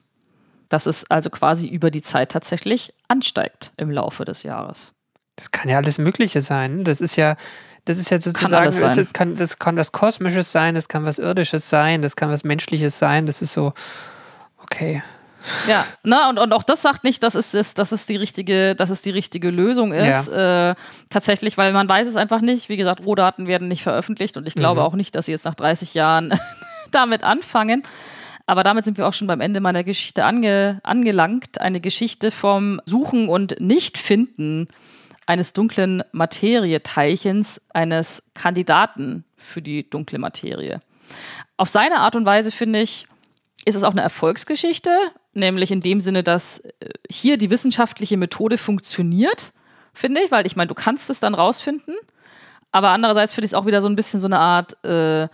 [0.69, 4.93] Dass es also quasi über die Zeit tatsächlich ansteigt im Laufe des Jahres.
[5.35, 6.83] Das kann ja alles Mögliche sein.
[6.83, 7.37] Das ist ja,
[7.85, 11.05] das ist ja sozusagen, alles das, ist, kann, das kann was Kosmisches sein, das kann
[11.05, 13.25] was Irdisches sein, das kann was Menschliches sein.
[13.25, 13.73] Das ist so,
[14.61, 15.01] okay.
[15.67, 18.75] Ja, na, und, und auch das sagt nicht, dass es, das, dass es die richtige,
[18.75, 20.27] dass es die richtige Lösung ist.
[20.27, 20.75] Äh,
[21.09, 22.69] tatsächlich, weil man weiß es einfach nicht.
[22.69, 25.55] Wie gesagt, Rohdaten werden nicht veröffentlicht und ich glaube auch nicht, dass sie jetzt nach
[25.55, 26.37] 30 Jahren
[26.91, 27.83] damit anfangen.
[28.45, 31.61] Aber damit sind wir auch schon beim Ende meiner Geschichte ange, angelangt.
[31.61, 34.67] Eine Geschichte vom Suchen und Nichtfinden
[35.29, 40.79] eines dunklen Materieteilchens, eines Kandidaten für die dunkle Materie.
[41.55, 43.05] Auf seine Art und Weise finde ich,
[43.63, 44.89] ist es auch eine Erfolgsgeschichte,
[45.33, 49.51] nämlich in dem Sinne, dass äh, hier die wissenschaftliche Methode funktioniert,
[49.93, 51.95] finde ich, weil ich meine, du kannst es dann rausfinden,
[52.71, 55.27] aber andererseits finde ich es auch wieder so ein bisschen so eine Art äh,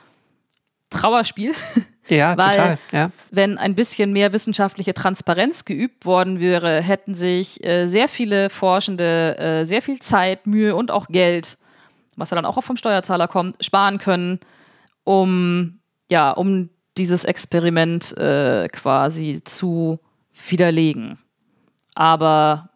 [0.89, 1.53] Trauerspiel,
[2.07, 2.77] Ja, Weil- total.
[2.91, 3.11] Ja.
[3.31, 9.37] wenn ein bisschen mehr wissenschaftliche Transparenz geübt worden wäre, hätten sich äh, sehr viele Forschende
[9.37, 11.57] äh, sehr viel Zeit, Mühe und auch Geld,
[12.15, 14.39] was ja dann auch vom Steuerzahler kommt, sparen können,
[15.03, 15.79] um
[16.11, 19.99] ja, um dieses Experiment äh, quasi zu
[20.49, 21.17] widerlegen.
[21.95, 22.69] Aber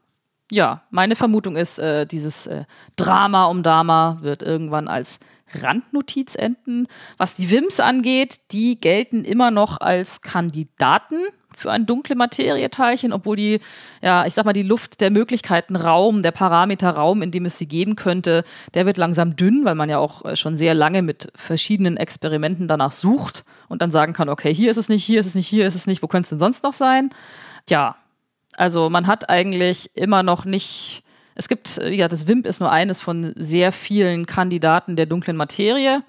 [0.51, 2.63] ja, meine Vermutung ist, äh, dieses äh,
[2.95, 5.19] Drama um Dama wird irgendwann als
[5.53, 6.87] Randnotiz enden.
[7.17, 11.17] Was die WIMS angeht, die gelten immer noch als Kandidaten
[11.59, 13.59] für ein dunkle Materieteilchen, obwohl die,
[14.01, 17.57] ja, ich sag mal, die Luft der Möglichkeiten Raum, der Parameter Raum, in dem es
[17.57, 21.01] sie geben könnte, der wird langsam dünn, weil man ja auch äh, schon sehr lange
[21.01, 25.19] mit verschiedenen Experimenten danach sucht und dann sagen kann, okay, hier ist es nicht, hier
[25.19, 27.09] ist es nicht, hier ist es nicht, wo könnte es denn sonst noch sein?
[27.65, 27.95] Tja,
[28.55, 31.03] also man hat eigentlich immer noch nicht.
[31.35, 35.37] Es gibt, äh, ja, das WIMP ist nur eines von sehr vielen Kandidaten der dunklen
[35.37, 36.03] Materie.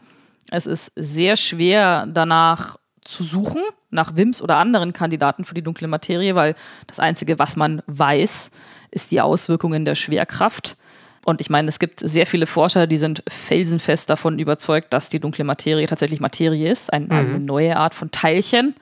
[0.50, 5.88] Es ist sehr schwer danach zu suchen, nach WIMPs oder anderen Kandidaten für die dunkle
[5.88, 6.54] Materie, weil
[6.86, 8.50] das Einzige, was man weiß,
[8.90, 10.76] ist die Auswirkungen der Schwerkraft.
[11.24, 15.20] Und ich meine, es gibt sehr viele Forscher, die sind felsenfest davon überzeugt, dass die
[15.20, 18.74] dunkle Materie tatsächlich Materie ist, ein, eine neue Art von Teilchen.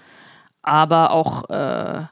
[0.63, 2.05] Aber auch äh,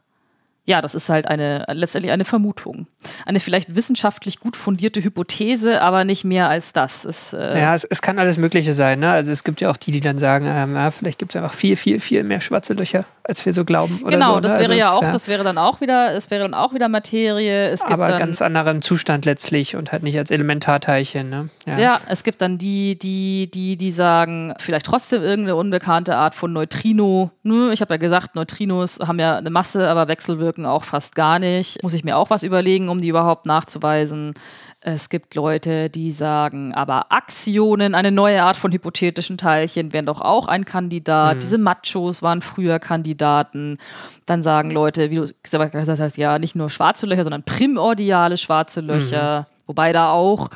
[0.66, 2.88] ja, das ist halt eine letztendlich eine Vermutung.
[3.24, 7.05] Eine vielleicht wissenschaftlich gut fundierte Hypothese, aber nicht mehr als das.
[7.05, 8.98] Es, äh, Ja, es, es kann alles Mögliche sein.
[8.98, 9.11] Ne?
[9.11, 11.55] Also es gibt ja auch die, die dann sagen, ähm, ja, vielleicht gibt es einfach
[11.55, 14.00] viel, viel, viel mehr schwarze Löcher, als wir so glauben.
[14.09, 14.42] Genau, so, ne?
[14.42, 16.88] das wäre also ja auch, das wäre dann auch wieder, es wäre dann auch wieder
[16.88, 17.68] Materie.
[17.68, 21.31] Es gibt aber dann, ganz anderen Zustand letztlich und halt nicht als Elementarteilchen.
[21.31, 21.48] Ne?
[21.79, 26.52] Ja, es gibt dann die, die, die, die sagen, vielleicht trotzdem irgendeine unbekannte Art von
[26.52, 27.31] Neutrino.
[27.72, 30.09] Ich habe ja gesagt, Neutrinos haben ja eine Masse, aber
[30.57, 31.82] wechselwirken auch fast gar nicht.
[31.82, 34.34] Muss ich mir auch was überlegen, um die überhaupt nachzuweisen.
[34.80, 40.20] Es gibt Leute, die sagen, aber Axionen, eine neue Art von hypothetischen Teilchen, wären doch
[40.20, 41.42] auch ein Kandidat.
[41.42, 43.78] Diese Machos waren früher Kandidaten.
[44.26, 48.80] Dann sagen Leute, wie du gesagt hast, ja, nicht nur schwarze Löcher, sondern primordiale schwarze
[48.80, 49.46] Löcher.
[49.66, 50.50] Wobei da auch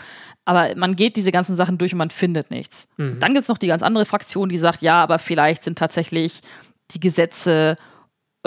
[0.46, 2.88] aber man geht diese ganzen Sachen durch und man findet nichts.
[2.96, 6.40] Dann gibt es noch die ganz andere Fraktion, die sagt, ja, aber vielleicht sind tatsächlich
[6.90, 7.76] die Gesetze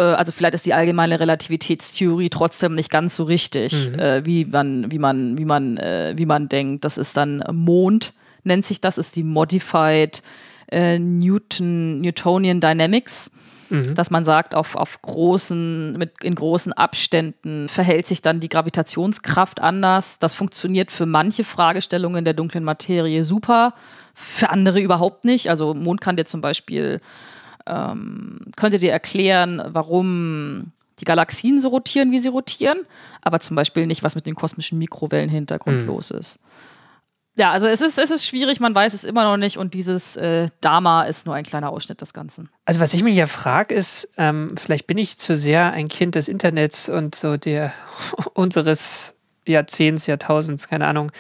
[0.02, 4.00] also vielleicht ist die allgemeine Relativitätstheorie trotzdem nicht ganz so richtig, Mhm.
[4.00, 6.84] äh, wie man, wie man, wie man, äh, wie man denkt.
[6.86, 8.14] Das ist dann Mond,
[8.44, 10.24] nennt sich das, ist die Modified
[10.72, 13.32] äh, Newton, Newtonian Dynamics.
[13.96, 19.62] Dass man sagt, auf, auf großen, mit, in großen Abständen verhält sich dann die Gravitationskraft
[19.62, 20.20] anders.
[20.20, 23.74] Das funktioniert für manche Fragestellungen der dunklen Materie super,
[24.14, 25.50] für andere überhaupt nicht.
[25.50, 27.00] Also Mond kann dir zum Beispiel
[27.66, 32.80] könnte dir erklären, warum die Galaxien so rotieren, wie sie rotieren,
[33.22, 36.39] aber zum Beispiel nicht, was mit dem kosmischen Mikrowellenhintergrund los ist.
[37.36, 40.16] Ja, also es ist, es ist schwierig, man weiß es immer noch nicht und dieses
[40.18, 42.49] äh, Dama ist nur ein kleiner Ausschnitt des Ganzen.
[42.66, 46.14] Also was ich mich ja frage ist, ähm, vielleicht bin ich zu sehr ein Kind
[46.14, 47.74] des Internets und so der
[48.36, 49.16] unseres
[49.47, 51.11] Jahrzehnts, Jahrtausends, keine Ahnung,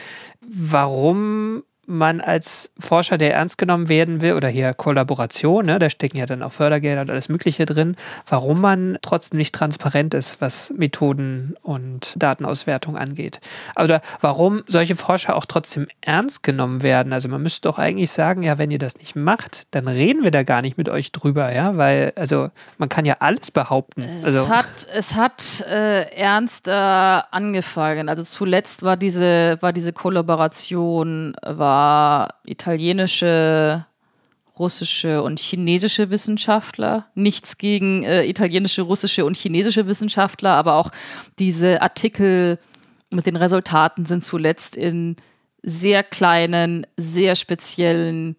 [0.41, 6.17] warum man als Forscher, der ernst genommen werden will, oder hier Kollaboration, ne, da stecken
[6.17, 7.95] ja dann auch Fördergelder und alles Mögliche drin,
[8.27, 13.39] warum man trotzdem nicht transparent ist, was Methoden und Datenauswertung angeht.
[13.81, 17.11] Oder warum solche Forscher auch trotzdem ernst genommen werden.
[17.11, 20.31] Also man müsste doch eigentlich sagen, ja, wenn ihr das nicht macht, dann reden wir
[20.31, 24.03] da gar nicht mit euch drüber, ja, weil, also man kann ja alles behaupten.
[24.03, 28.07] Also, Es hat, es hat äh, ernster angefangen.
[28.07, 31.72] Also zuletzt war diese, war diese Kollaboration, war
[32.45, 33.85] italienische,
[34.57, 37.07] russische und chinesische Wissenschaftler.
[37.15, 40.91] Nichts gegen äh, italienische, russische und chinesische Wissenschaftler, aber auch
[41.39, 42.59] diese Artikel
[43.09, 45.15] mit den Resultaten sind zuletzt in
[45.63, 48.35] sehr kleinen, sehr speziellen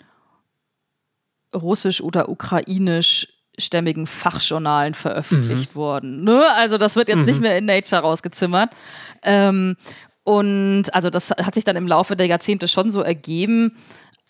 [1.54, 6.24] russisch oder ukrainisch stämmigen Fachjournalen veröffentlicht worden.
[6.24, 6.42] Ne?
[6.56, 8.70] Also das wird jetzt nicht mehr in Nature rausgezimmert.
[9.22, 9.76] Ähm,
[10.24, 13.76] und also das hat sich dann im Laufe der Jahrzehnte schon so ergeben.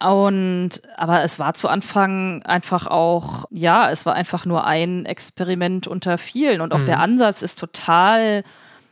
[0.03, 5.87] Und aber es war zu Anfang einfach auch, ja, es war einfach nur ein Experiment
[5.87, 6.61] unter vielen.
[6.61, 8.43] Und auch der Ansatz ist total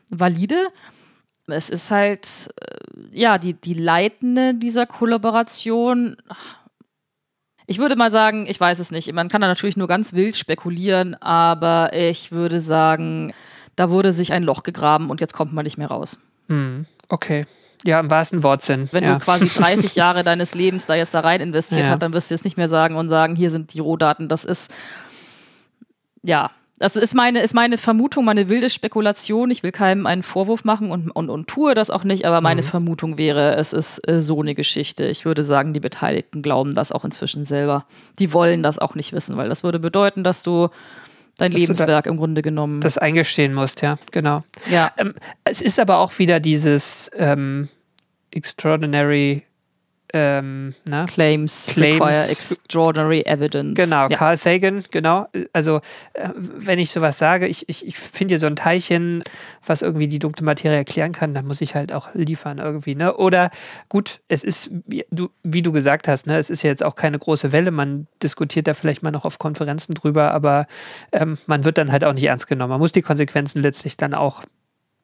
[0.08, 0.68] valide.
[1.48, 6.16] Es ist halt, äh, ja, die, die Leitende dieser Kollaboration.
[7.66, 9.12] Ich würde mal sagen, ich weiß es nicht.
[9.12, 13.34] Man kann da natürlich nur ganz wild spekulieren, aber ich würde sagen,
[13.74, 16.20] da wurde sich ein Loch gegraben und jetzt kommt man nicht mehr raus.
[17.08, 17.44] Okay.
[17.84, 18.88] Ja, im wahrsten Wortsinn.
[18.92, 19.14] Wenn ja.
[19.14, 21.92] du quasi 30 Jahre deines Lebens da jetzt da rein investiert Ja.
[21.92, 24.28] hast, dann wirst du jetzt nicht mehr sagen und sagen, hier sind die Rohdaten.
[24.28, 24.72] Das ist,
[26.22, 29.52] ja, das ist meine, ist meine Vermutung, meine wilde Spekulation.
[29.52, 32.64] Ich will keinem einen Vorwurf machen und, und, und tue das auch nicht, aber meine
[32.64, 35.04] Vermutung wäre, es ist äh, so eine Geschichte.
[35.04, 37.84] Ich würde sagen, die Beteiligten glauben das auch inzwischen selber.
[38.18, 40.70] Die wollen das auch nicht wissen, weil das würde bedeuten, dass du
[41.38, 42.80] dein Dass du da- Lebenswerk im Grunde genommen.
[42.80, 44.42] das eingestehen musst, ja, genau.
[44.70, 44.92] ja.
[44.98, 45.14] Ähm,
[45.44, 47.68] es ist aber auch wieder dieses ähm,
[48.30, 49.42] extraordinary,
[50.12, 51.04] ähm, na?
[51.06, 53.74] Claims, Claims- require extraordinary evidence.
[53.74, 54.16] Genau, ja.
[54.16, 55.26] Carl Sagan, genau.
[55.52, 55.80] Also,
[56.12, 59.22] äh, wenn ich sowas sage, ich, ich, ich finde hier so ein Teilchen,
[59.64, 63.16] was irgendwie die dunkle Materie erklären kann, dann muss ich halt auch liefern irgendwie, ne?
[63.16, 63.50] Oder
[63.88, 66.94] gut, es ist, wie du, wie du gesagt hast, ne, es ist ja jetzt auch
[66.94, 70.66] keine große Welle, man diskutiert da vielleicht mal noch auf Konferenzen drüber, aber
[71.12, 72.70] ähm, man wird dann halt auch nicht ernst genommen.
[72.70, 74.42] Man muss die Konsequenzen letztlich dann auch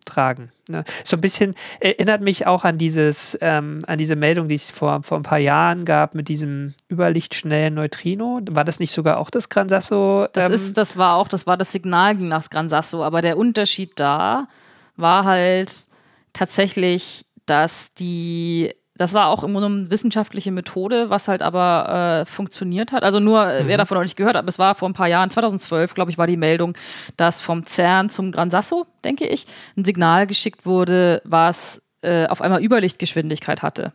[0.08, 0.50] tragen.
[0.68, 0.84] Ne?
[1.04, 5.02] So ein bisschen erinnert mich auch an dieses, ähm, an diese Meldung, die es vor,
[5.02, 8.40] vor ein paar Jahren gab mit diesem überlichtschnellen Neutrino.
[8.50, 10.26] War das nicht sogar auch das Gran Sasso?
[10.32, 13.22] Das ähm, ist, das war auch, das war das Signal ging nach Gran Sasso, aber
[13.22, 14.48] der Unterschied da
[14.96, 15.70] war halt
[16.32, 22.92] tatsächlich, dass die, das war auch immer eine wissenschaftliche Methode, was halt aber äh, funktioniert
[22.92, 23.04] hat.
[23.04, 25.06] Also nur, äh, wer davon noch nicht gehört hat, aber es war vor ein paar
[25.06, 26.76] Jahren, 2012, glaube ich, war die Meldung,
[27.16, 29.46] dass vom CERN zum Gran Sasso, denke ich,
[29.76, 33.92] ein Signal geschickt wurde, was äh, auf einmal Überlichtgeschwindigkeit hatte.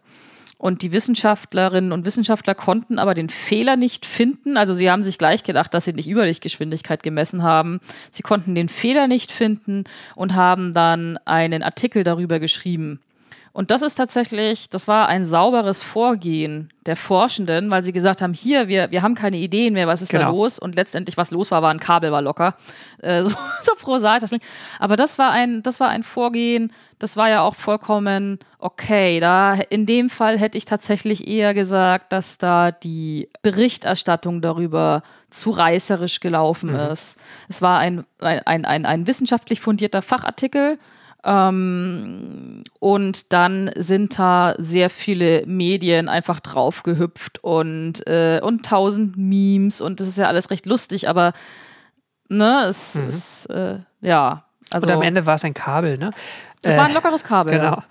[0.58, 4.56] Und die Wissenschaftlerinnen und Wissenschaftler konnten aber den Fehler nicht finden.
[4.56, 7.82] Also sie haben sich gleich gedacht, dass sie nicht Überlichtgeschwindigkeit gemessen haben.
[8.12, 9.84] Sie konnten den Fehler nicht finden
[10.16, 13.02] und haben dann einen Artikel darüber geschrieben.
[13.56, 18.34] Und das ist tatsächlich, das war ein sauberes Vorgehen der Forschenden, weil sie gesagt haben,
[18.34, 20.32] hier, wir, wir haben keine Ideen mehr, was ist da Genau.
[20.32, 20.58] los?
[20.58, 22.56] Und letztendlich, was los war, war ein Kabel war locker.
[23.04, 24.22] Äh, so, so prosaisch.
[24.22, 24.44] Das klingt.
[24.80, 29.20] Aber das war ein, das war ein Vorgehen, das war ja auch vollkommen okay.
[29.20, 35.52] Da, in dem Fall hätte ich tatsächlich eher gesagt, dass da die Berichterstattung darüber zu
[35.52, 37.20] reißerisch gelaufen ist.
[37.50, 40.80] Es war ein, ein, ein, ein, ein wissenschaftlich fundierter Fachartikel.
[41.26, 49.80] Ähm, und dann sind da sehr viele Medien einfach draufgehüpft und, äh, und tausend Memes
[49.80, 51.34] und das ist ja alles recht lustig, aber
[52.28, 54.44] ne, es ist, äh, ja.
[54.72, 56.12] Also, und am Ende war es ein Kabel, ne?
[56.64, 57.54] es Äh, war ein lockeres Kabel.
[57.54, 57.76] Genau.
[57.76, 57.84] Ja.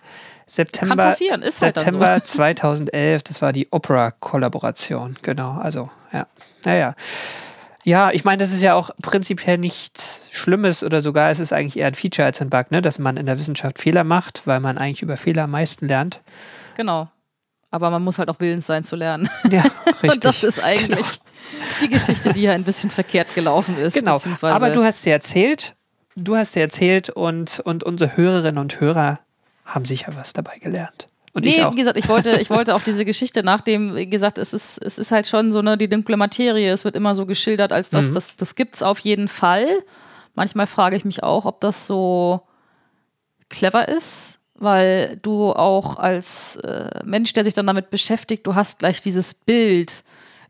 [0.47, 2.35] September, Kann passieren, ist halt September so.
[2.35, 6.27] 2011, das war die Opera-Kollaboration, genau, also, ja.
[6.65, 6.95] Naja.
[7.85, 11.79] Ja, ich meine, das ist ja auch prinzipiell nichts Schlimmes oder sogar es ist eigentlich
[11.79, 12.81] eher ein Feature als ein Bug, ne?
[12.81, 16.21] dass man in der Wissenschaft Fehler macht, weil man eigentlich über Fehler am meisten lernt.
[16.77, 17.09] Genau.
[17.71, 19.29] Aber man muss halt auch willens sein zu lernen.
[19.51, 20.13] Ja, richtig.
[20.13, 21.21] Und das ist eigentlich
[21.81, 23.95] die Geschichte, die ja ein bisschen verkehrt gelaufen ist.
[23.95, 24.21] Genau.
[24.43, 25.75] Aber du hast sie erzählt,
[26.15, 29.21] du hast sie erzählt und, und unsere Hörerinnen und Hörer
[29.65, 31.07] haben sicher was dabei gelernt.
[31.35, 31.73] Und ich Nee, auch.
[31.73, 34.99] wie gesagt, ich wollte, ich wollte auch diese Geschichte nachdem, wie gesagt, es ist, es
[34.99, 38.11] ist halt schon so eine, die dunkle Materie, es wird immer so geschildert, als dass
[38.11, 38.15] Mhm.
[38.15, 39.67] das, das gibt's auf jeden Fall.
[40.35, 42.43] Manchmal frage ich mich auch, ob das so
[43.49, 48.79] clever ist, weil du auch als äh, Mensch, der sich dann damit beschäftigt, du hast
[48.79, 50.05] gleich dieses Bild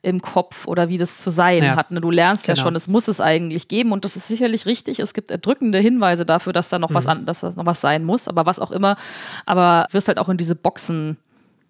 [0.04, 1.76] im Kopf oder wie das zu sein Ja.
[1.76, 1.92] hat.
[1.92, 2.00] Ne?
[2.00, 2.64] Du lernst ja Genau.
[2.66, 4.98] schon, es muss es eigentlich geben und das ist sicherlich richtig.
[4.98, 6.94] Es gibt erdrückende Hinweise dafür, dass da noch Mhm.
[6.94, 8.96] was an, dass da noch was sein muss, aber was auch immer.
[9.46, 11.18] Aber wirst halt auch in diese Boxen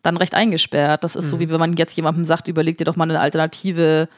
[0.02, 1.04] dann recht eingesperrt.
[1.04, 1.28] Das ist Mhm.
[1.28, 4.08] so, wie wenn man jetzt jemandem sagt, überleg dir doch mal eine Alternative.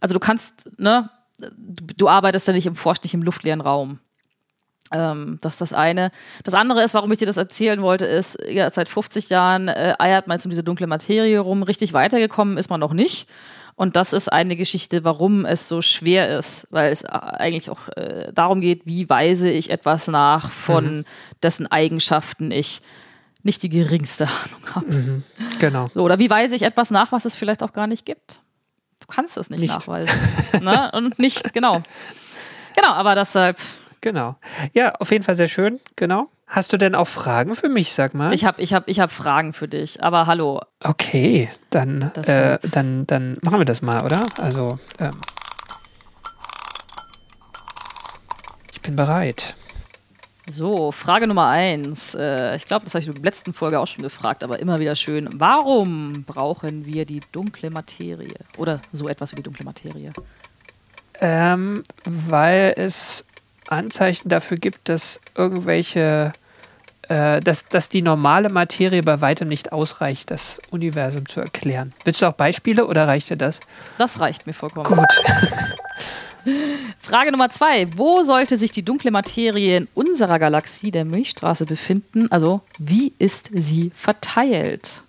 [0.00, 1.08] Also du kannst, ne,
[1.38, 4.00] du, du arbeitest ja nicht im Forsch, nicht im luftleeren Raum.
[4.92, 6.10] Ähm, das ist das eine.
[6.44, 9.94] Das andere ist, warum ich dir das erzählen wollte, ist, ja, seit 50 Jahren äh,
[9.98, 11.62] eiert man jetzt um diese dunkle Materie rum.
[11.62, 13.28] Richtig weitergekommen ist man noch nicht.
[13.74, 18.30] Und das ist eine Geschichte, warum es so schwer ist, weil es eigentlich auch äh,
[18.32, 21.04] darum geht, wie weise ich etwas nach, von
[21.42, 22.82] dessen Eigenschaften ich
[23.42, 24.24] nicht die geringste
[24.74, 25.22] Ahnung habe.
[25.58, 25.90] Genau.
[25.94, 28.40] So, oder wie weise ich etwas nach, was es vielleicht auch gar nicht gibt?
[29.00, 29.74] Du kannst es nicht, Nicht.
[29.74, 30.14] nachweisen.
[30.60, 30.90] ne?
[30.94, 31.82] Und nicht, genau.
[32.76, 33.58] Genau, aber deshalb,
[34.02, 34.36] Genau.
[34.74, 35.80] Ja, auf jeden Fall sehr schön.
[35.96, 36.28] Genau.
[36.46, 38.34] Hast du denn auch Fragen für mich, sag mal?
[38.34, 40.02] ich habe ich hab, ich hab Fragen für dich.
[40.02, 44.20] Aber hallo, Okay, dann, äh, dann, dann machen wir das mal, oder?
[44.38, 45.12] Also, ähm,
[48.72, 49.54] ich bin bereit.
[50.48, 52.16] So, Frage Nummer eins.
[52.16, 54.80] Äh, ich glaube, das habe ich in der letzten Folge auch schon gefragt, aber immer
[54.80, 55.28] wieder schön.
[55.32, 58.34] Warum brauchen wir die dunkle Materie?
[58.58, 60.12] Oder so etwas wie die dunkle Materie?
[61.20, 63.24] Ähm, weil es
[63.72, 66.32] Anzeichen dafür gibt, dass irgendwelche,
[67.08, 71.92] äh, dass, dass die normale Materie bei weitem nicht ausreicht, das Universum zu erklären.
[72.04, 73.60] Willst du auch Beispiele oder reicht dir das?
[73.98, 74.84] Das reicht mir vollkommen.
[74.84, 75.22] Gut.
[77.00, 77.86] Frage Nummer zwei.
[77.96, 82.30] Wo sollte sich die dunkle Materie in unserer Galaxie der Milchstraße befinden?
[82.30, 85.02] Also, wie ist sie verteilt?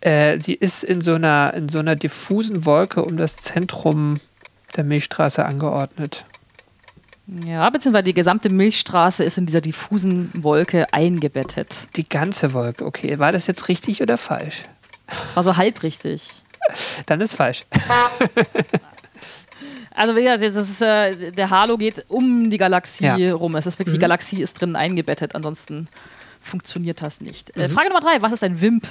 [0.00, 4.20] Äh, sie ist in so, einer, in so einer diffusen Wolke um das Zentrum
[4.76, 6.24] der Milchstraße angeordnet.
[7.26, 11.86] Ja, beziehungsweise die gesamte Milchstraße ist in dieser diffusen Wolke eingebettet.
[11.96, 13.18] Die ganze Wolke, okay.
[13.18, 14.62] War das jetzt richtig oder falsch?
[15.06, 16.28] Das war so halbrichtig.
[17.06, 17.64] Dann ist falsch.
[19.94, 23.16] Also wie gesagt, das ist, äh, der Halo geht um die Galaxie Ja.
[23.18, 23.32] Mhm.
[23.32, 23.56] rum.
[23.56, 25.86] Es ist wirklich, die Galaxie ist drin eingebettet, ansonsten
[26.40, 27.54] funktioniert das nicht.
[27.54, 27.62] Mhm.
[27.64, 28.88] Äh, Frage Nummer drei, was ist ein WIMP?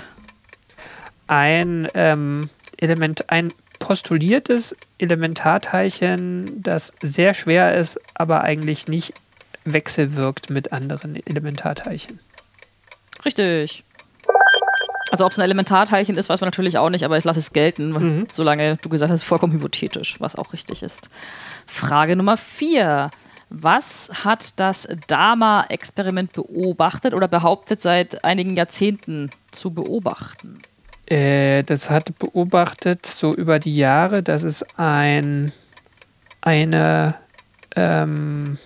[1.27, 3.51] Ein ähm, Element, ein
[3.81, 9.13] postuliertes Elementarteilchen, das sehr schwer ist, aber eigentlich nicht
[9.65, 12.19] wechselwirkt mit anderen Elementarteilchen.
[13.25, 13.83] Richtig.
[15.11, 17.51] Also ob es ein Elementarteilchen ist, weiß man natürlich auch nicht, aber ich lasse es
[17.51, 18.27] gelten, Mhm.
[18.31, 21.09] solange du gesagt hast, vollkommen hypothetisch, was auch richtig ist.
[21.65, 23.11] Frage Nummer vier.
[23.49, 30.61] Was hat das Dama-Experiment beobachtet oder behauptet seit einigen Jahrzehnten zu beobachten?
[31.11, 35.51] Äh, das hat beobachtet so über die Jahre, dass es ein
[36.41, 37.15] eine
[37.75, 38.57] ähm,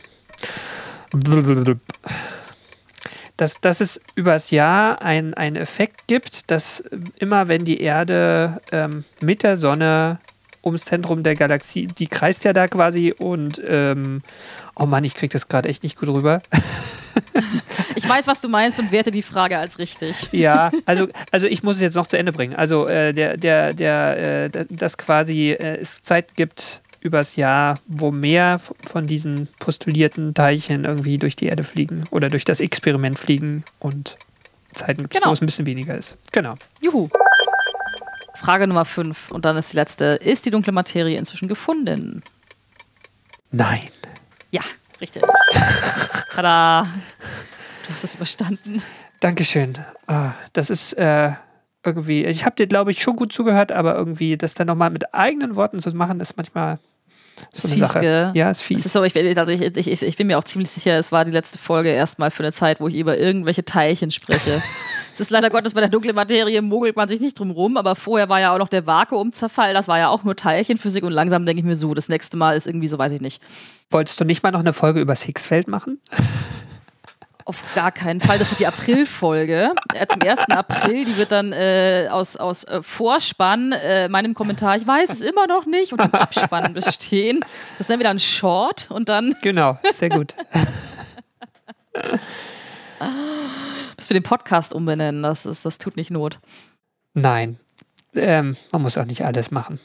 [3.38, 6.82] dass, dass es übers Jahr ein- einen Effekt gibt, dass
[7.20, 10.20] immer wenn die Erde ähm, mit der Sonne
[10.64, 14.22] ums Zentrum der Galaxie, die kreist ja da quasi und ähm,
[14.76, 16.42] oh Mann, ich krieg das gerade echt nicht gut rüber.
[17.96, 20.28] Ich weiß, was du meinst und werte die Frage als richtig.
[20.32, 22.56] Ja, also, also ich muss es jetzt noch zu Ende bringen.
[22.56, 27.80] Also äh, der, der, der, äh, da- dass quasi äh, es Zeit gibt übers Jahr,
[27.88, 33.20] wo mehr von diesen postulierten Teilchen irgendwie durch die Erde fliegen oder durch das Experiment
[33.20, 34.18] fliegen und
[34.74, 35.28] Zeiten gibt, Genau.
[35.30, 36.18] wo es ein bisschen weniger ist.
[36.32, 36.56] Genau.
[36.82, 37.10] Juhu.
[38.36, 40.06] Frage Nummer fünf und dann ist die letzte.
[40.22, 42.22] Ist die dunkle Materie inzwischen gefunden?
[43.52, 43.88] Nein.
[44.52, 44.62] Ja,
[45.00, 45.24] richtig.
[46.36, 46.86] Tada.
[47.88, 48.82] Du hast es überstanden.
[49.20, 49.78] Dankeschön.
[50.08, 51.32] Ah, das ist äh,
[51.84, 55.14] irgendwie, ich habe dir, glaube ich, schon gut zugehört, aber irgendwie das dann nochmal mit
[55.14, 56.80] eigenen Worten zu machen, ist manchmal
[57.52, 58.00] so Ist eine fies, Sache.
[58.00, 58.32] gell?
[58.34, 58.86] Ja, ist Es fies.
[58.86, 61.26] ist so, ich, bin- also ich, ich, ich bin mir auch ziemlich sicher, es war
[61.26, 64.62] die letzte Folge erstmal für eine Zeit, wo ich über irgendwelche Teilchen spreche.
[65.14, 67.96] es ist leider Gottes bei der dunklen Materie mogelt man sich nicht drum rum, aber
[67.96, 71.46] vorher war ja auch noch der Vakuumzerfall, das war ja auch nur Teilchenphysik und langsam
[71.46, 73.42] denke ich mir so, das nächste Mal ist irgendwie so, weiß ich nicht.
[73.92, 76.00] Wolltest du nicht mal noch eine Folge über Higgsfeld machen?
[77.48, 78.40] Auf gar keinen Fall.
[78.40, 79.76] Das wird die Aprilfolge.
[79.94, 80.40] Äh, zum 1.
[80.50, 81.06] April.
[81.06, 85.46] Die wird dann äh, aus, aus äh, Vorspann, äh, meinem Kommentar, ich weiß es immer
[85.46, 87.42] noch nicht, und dem Abspann bestehen.
[87.78, 89.36] Das nennen wir dann Short und dann.
[89.44, 90.34] Genau, sehr gut.
[93.96, 95.22] Bis wir den Podcast umbenennen.
[95.22, 96.40] Das, ist, das tut nicht Not.
[97.14, 97.60] Nein,
[98.16, 99.80] ähm, man muss auch nicht alles machen.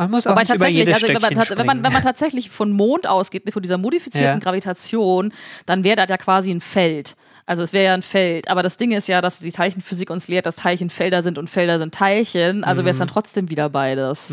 [0.00, 2.02] Man muss auch Wobei nicht über tatsächlich, jedes also wenn man, wenn, man, wenn man
[2.02, 4.42] tatsächlich von Mond ausgeht, von dieser modifizierten Ja.
[4.42, 5.30] Gravitation,
[5.66, 7.16] dann wäre das ja quasi ein Feld.
[7.44, 8.48] Also es wäre ja ein Feld.
[8.48, 11.50] Aber das Ding ist ja, dass die Teilchenphysik uns lehrt, dass Teilchen Felder sind und
[11.50, 12.64] Felder sind Teilchen.
[12.64, 12.86] Also Mhm.
[12.86, 14.32] wäre es dann trotzdem wieder beides.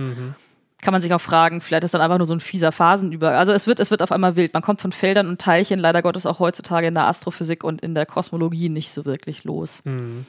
[0.82, 3.32] Kann man sich auch fragen, vielleicht ist dann einfach nur so ein fieser Phasenüber.
[3.32, 4.54] Also es wird, es wird auf einmal wild.
[4.54, 7.94] Man kommt von Feldern und Teilchen leider Gottes auch heutzutage in der Astrophysik und in
[7.94, 9.82] der Kosmologie nicht so wirklich los.
[9.84, 10.26] Mhm.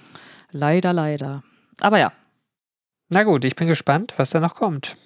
[0.51, 1.45] Leider, leider.
[1.79, 2.11] Aber ja.
[3.09, 4.97] Na gut, ich bin gespannt, was da noch kommt.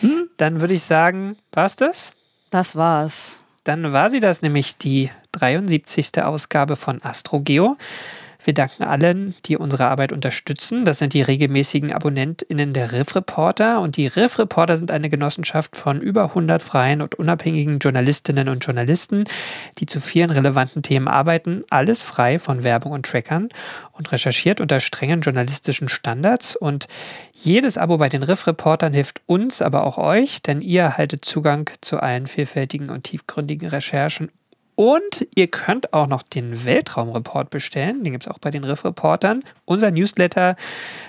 [0.00, 0.28] Hm?
[0.36, 2.12] Dann würde ich sagen, war's das?
[2.50, 3.44] Das war's.
[3.64, 6.22] Dann war sie das, nämlich die 73.
[6.22, 7.76] Ausgabe von AstroGeo.
[8.46, 10.84] Wir danken allen, die unsere Arbeit unterstützen.
[10.84, 13.80] Das sind die regelmäßigen AbonnentInnen der Riff Reporter.
[13.80, 18.64] Und die Riff Reporter sind eine Genossenschaft von über 100 freien und unabhängigen Journalistinnen und
[18.64, 19.24] Journalisten,
[19.78, 21.64] die zu vielen relevanten Themen arbeiten.
[21.70, 23.48] Alles frei von Werbung und Trackern
[23.90, 26.54] und recherchiert unter strengen journalistischen Standards.
[26.54, 26.86] Und
[27.32, 31.68] jedes Abo bei den Riff Reportern hilft uns, aber auch euch, denn ihr erhaltet Zugang
[31.80, 34.30] zu allen vielfältigen und tiefgründigen Recherchen
[34.76, 38.04] und ihr könnt auch noch den Weltraumreport bestellen.
[38.04, 39.42] Den gibt es auch bei den Riff-Reportern.
[39.64, 40.54] Unser Newsletter,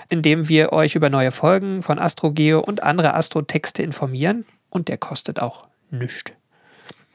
[0.08, 4.46] in dem wir euch über neue Folgen von AstroGeo und andere Astrotexte informieren.
[4.70, 6.32] Und der kostet auch nichts.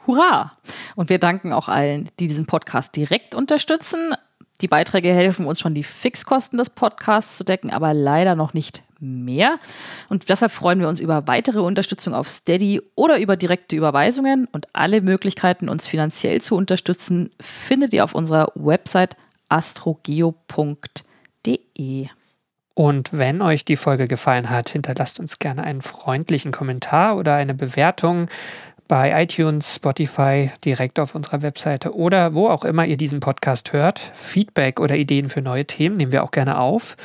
[0.06, 0.54] Hurra!
[0.96, 4.14] Und wir danken auch allen, die diesen Podcast direkt unterstützen.
[4.62, 8.84] Die Beiträge helfen uns schon, die Fixkosten des Podcasts zu decken, aber leider noch nicht
[9.00, 9.60] mehr.
[10.10, 14.48] Und deshalb freuen wir uns über weitere Unterstützung auf Steady oder über direkte Überweisungen.
[14.52, 19.18] Und alle Möglichkeiten, uns finanziell zu unterstützen, findet ihr auf unserer Website
[19.50, 20.38] astrogeo.de.
[22.76, 27.54] Und wenn euch die Folge gefallen hat, hinterlasst uns gerne einen freundlichen Kommentar oder eine
[27.54, 28.30] Bewertung
[28.88, 34.00] bei iTunes, Spotify, direkt auf unserer Webseite oder wo auch immer ihr diesen Podcast hört.
[34.14, 36.96] Feedback oder Ideen für neue Themen nehmen wir auch gerne auf.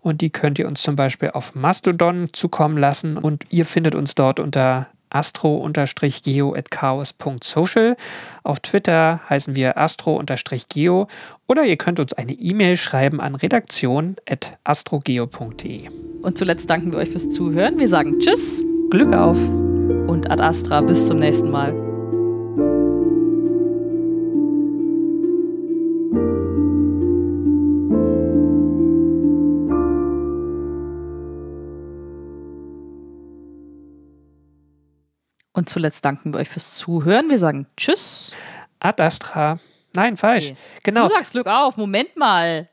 [0.00, 3.16] Und die könnt ihr uns zum Beispiel auf Mastodon zukommen lassen.
[3.16, 7.96] Und ihr findet uns dort unter astro-geo.chaos.social.
[8.42, 11.06] Auf Twitter heißen wir astro-geo.
[11.46, 15.88] Oder ihr könnt uns eine E-Mail schreiben an redaktion.astrogeo.de.
[16.22, 17.78] Und zuletzt danken wir euch fürs Zuhören.
[17.78, 19.38] Wir sagen Tschüss Glück auf!
[20.06, 20.80] Und Ad Astra.
[20.80, 21.72] Bis zum nächsten Mal.
[35.54, 37.30] Und zuletzt danken wir euch fürs Zuhören.
[37.30, 38.32] Wir sagen Tschüss.
[38.80, 39.58] Ad Astra.
[39.94, 40.50] Nein, falsch.
[40.50, 40.56] Nee.
[40.82, 41.02] Genau.
[41.02, 41.76] Du sagst Glück auf.
[41.76, 42.68] Moment mal.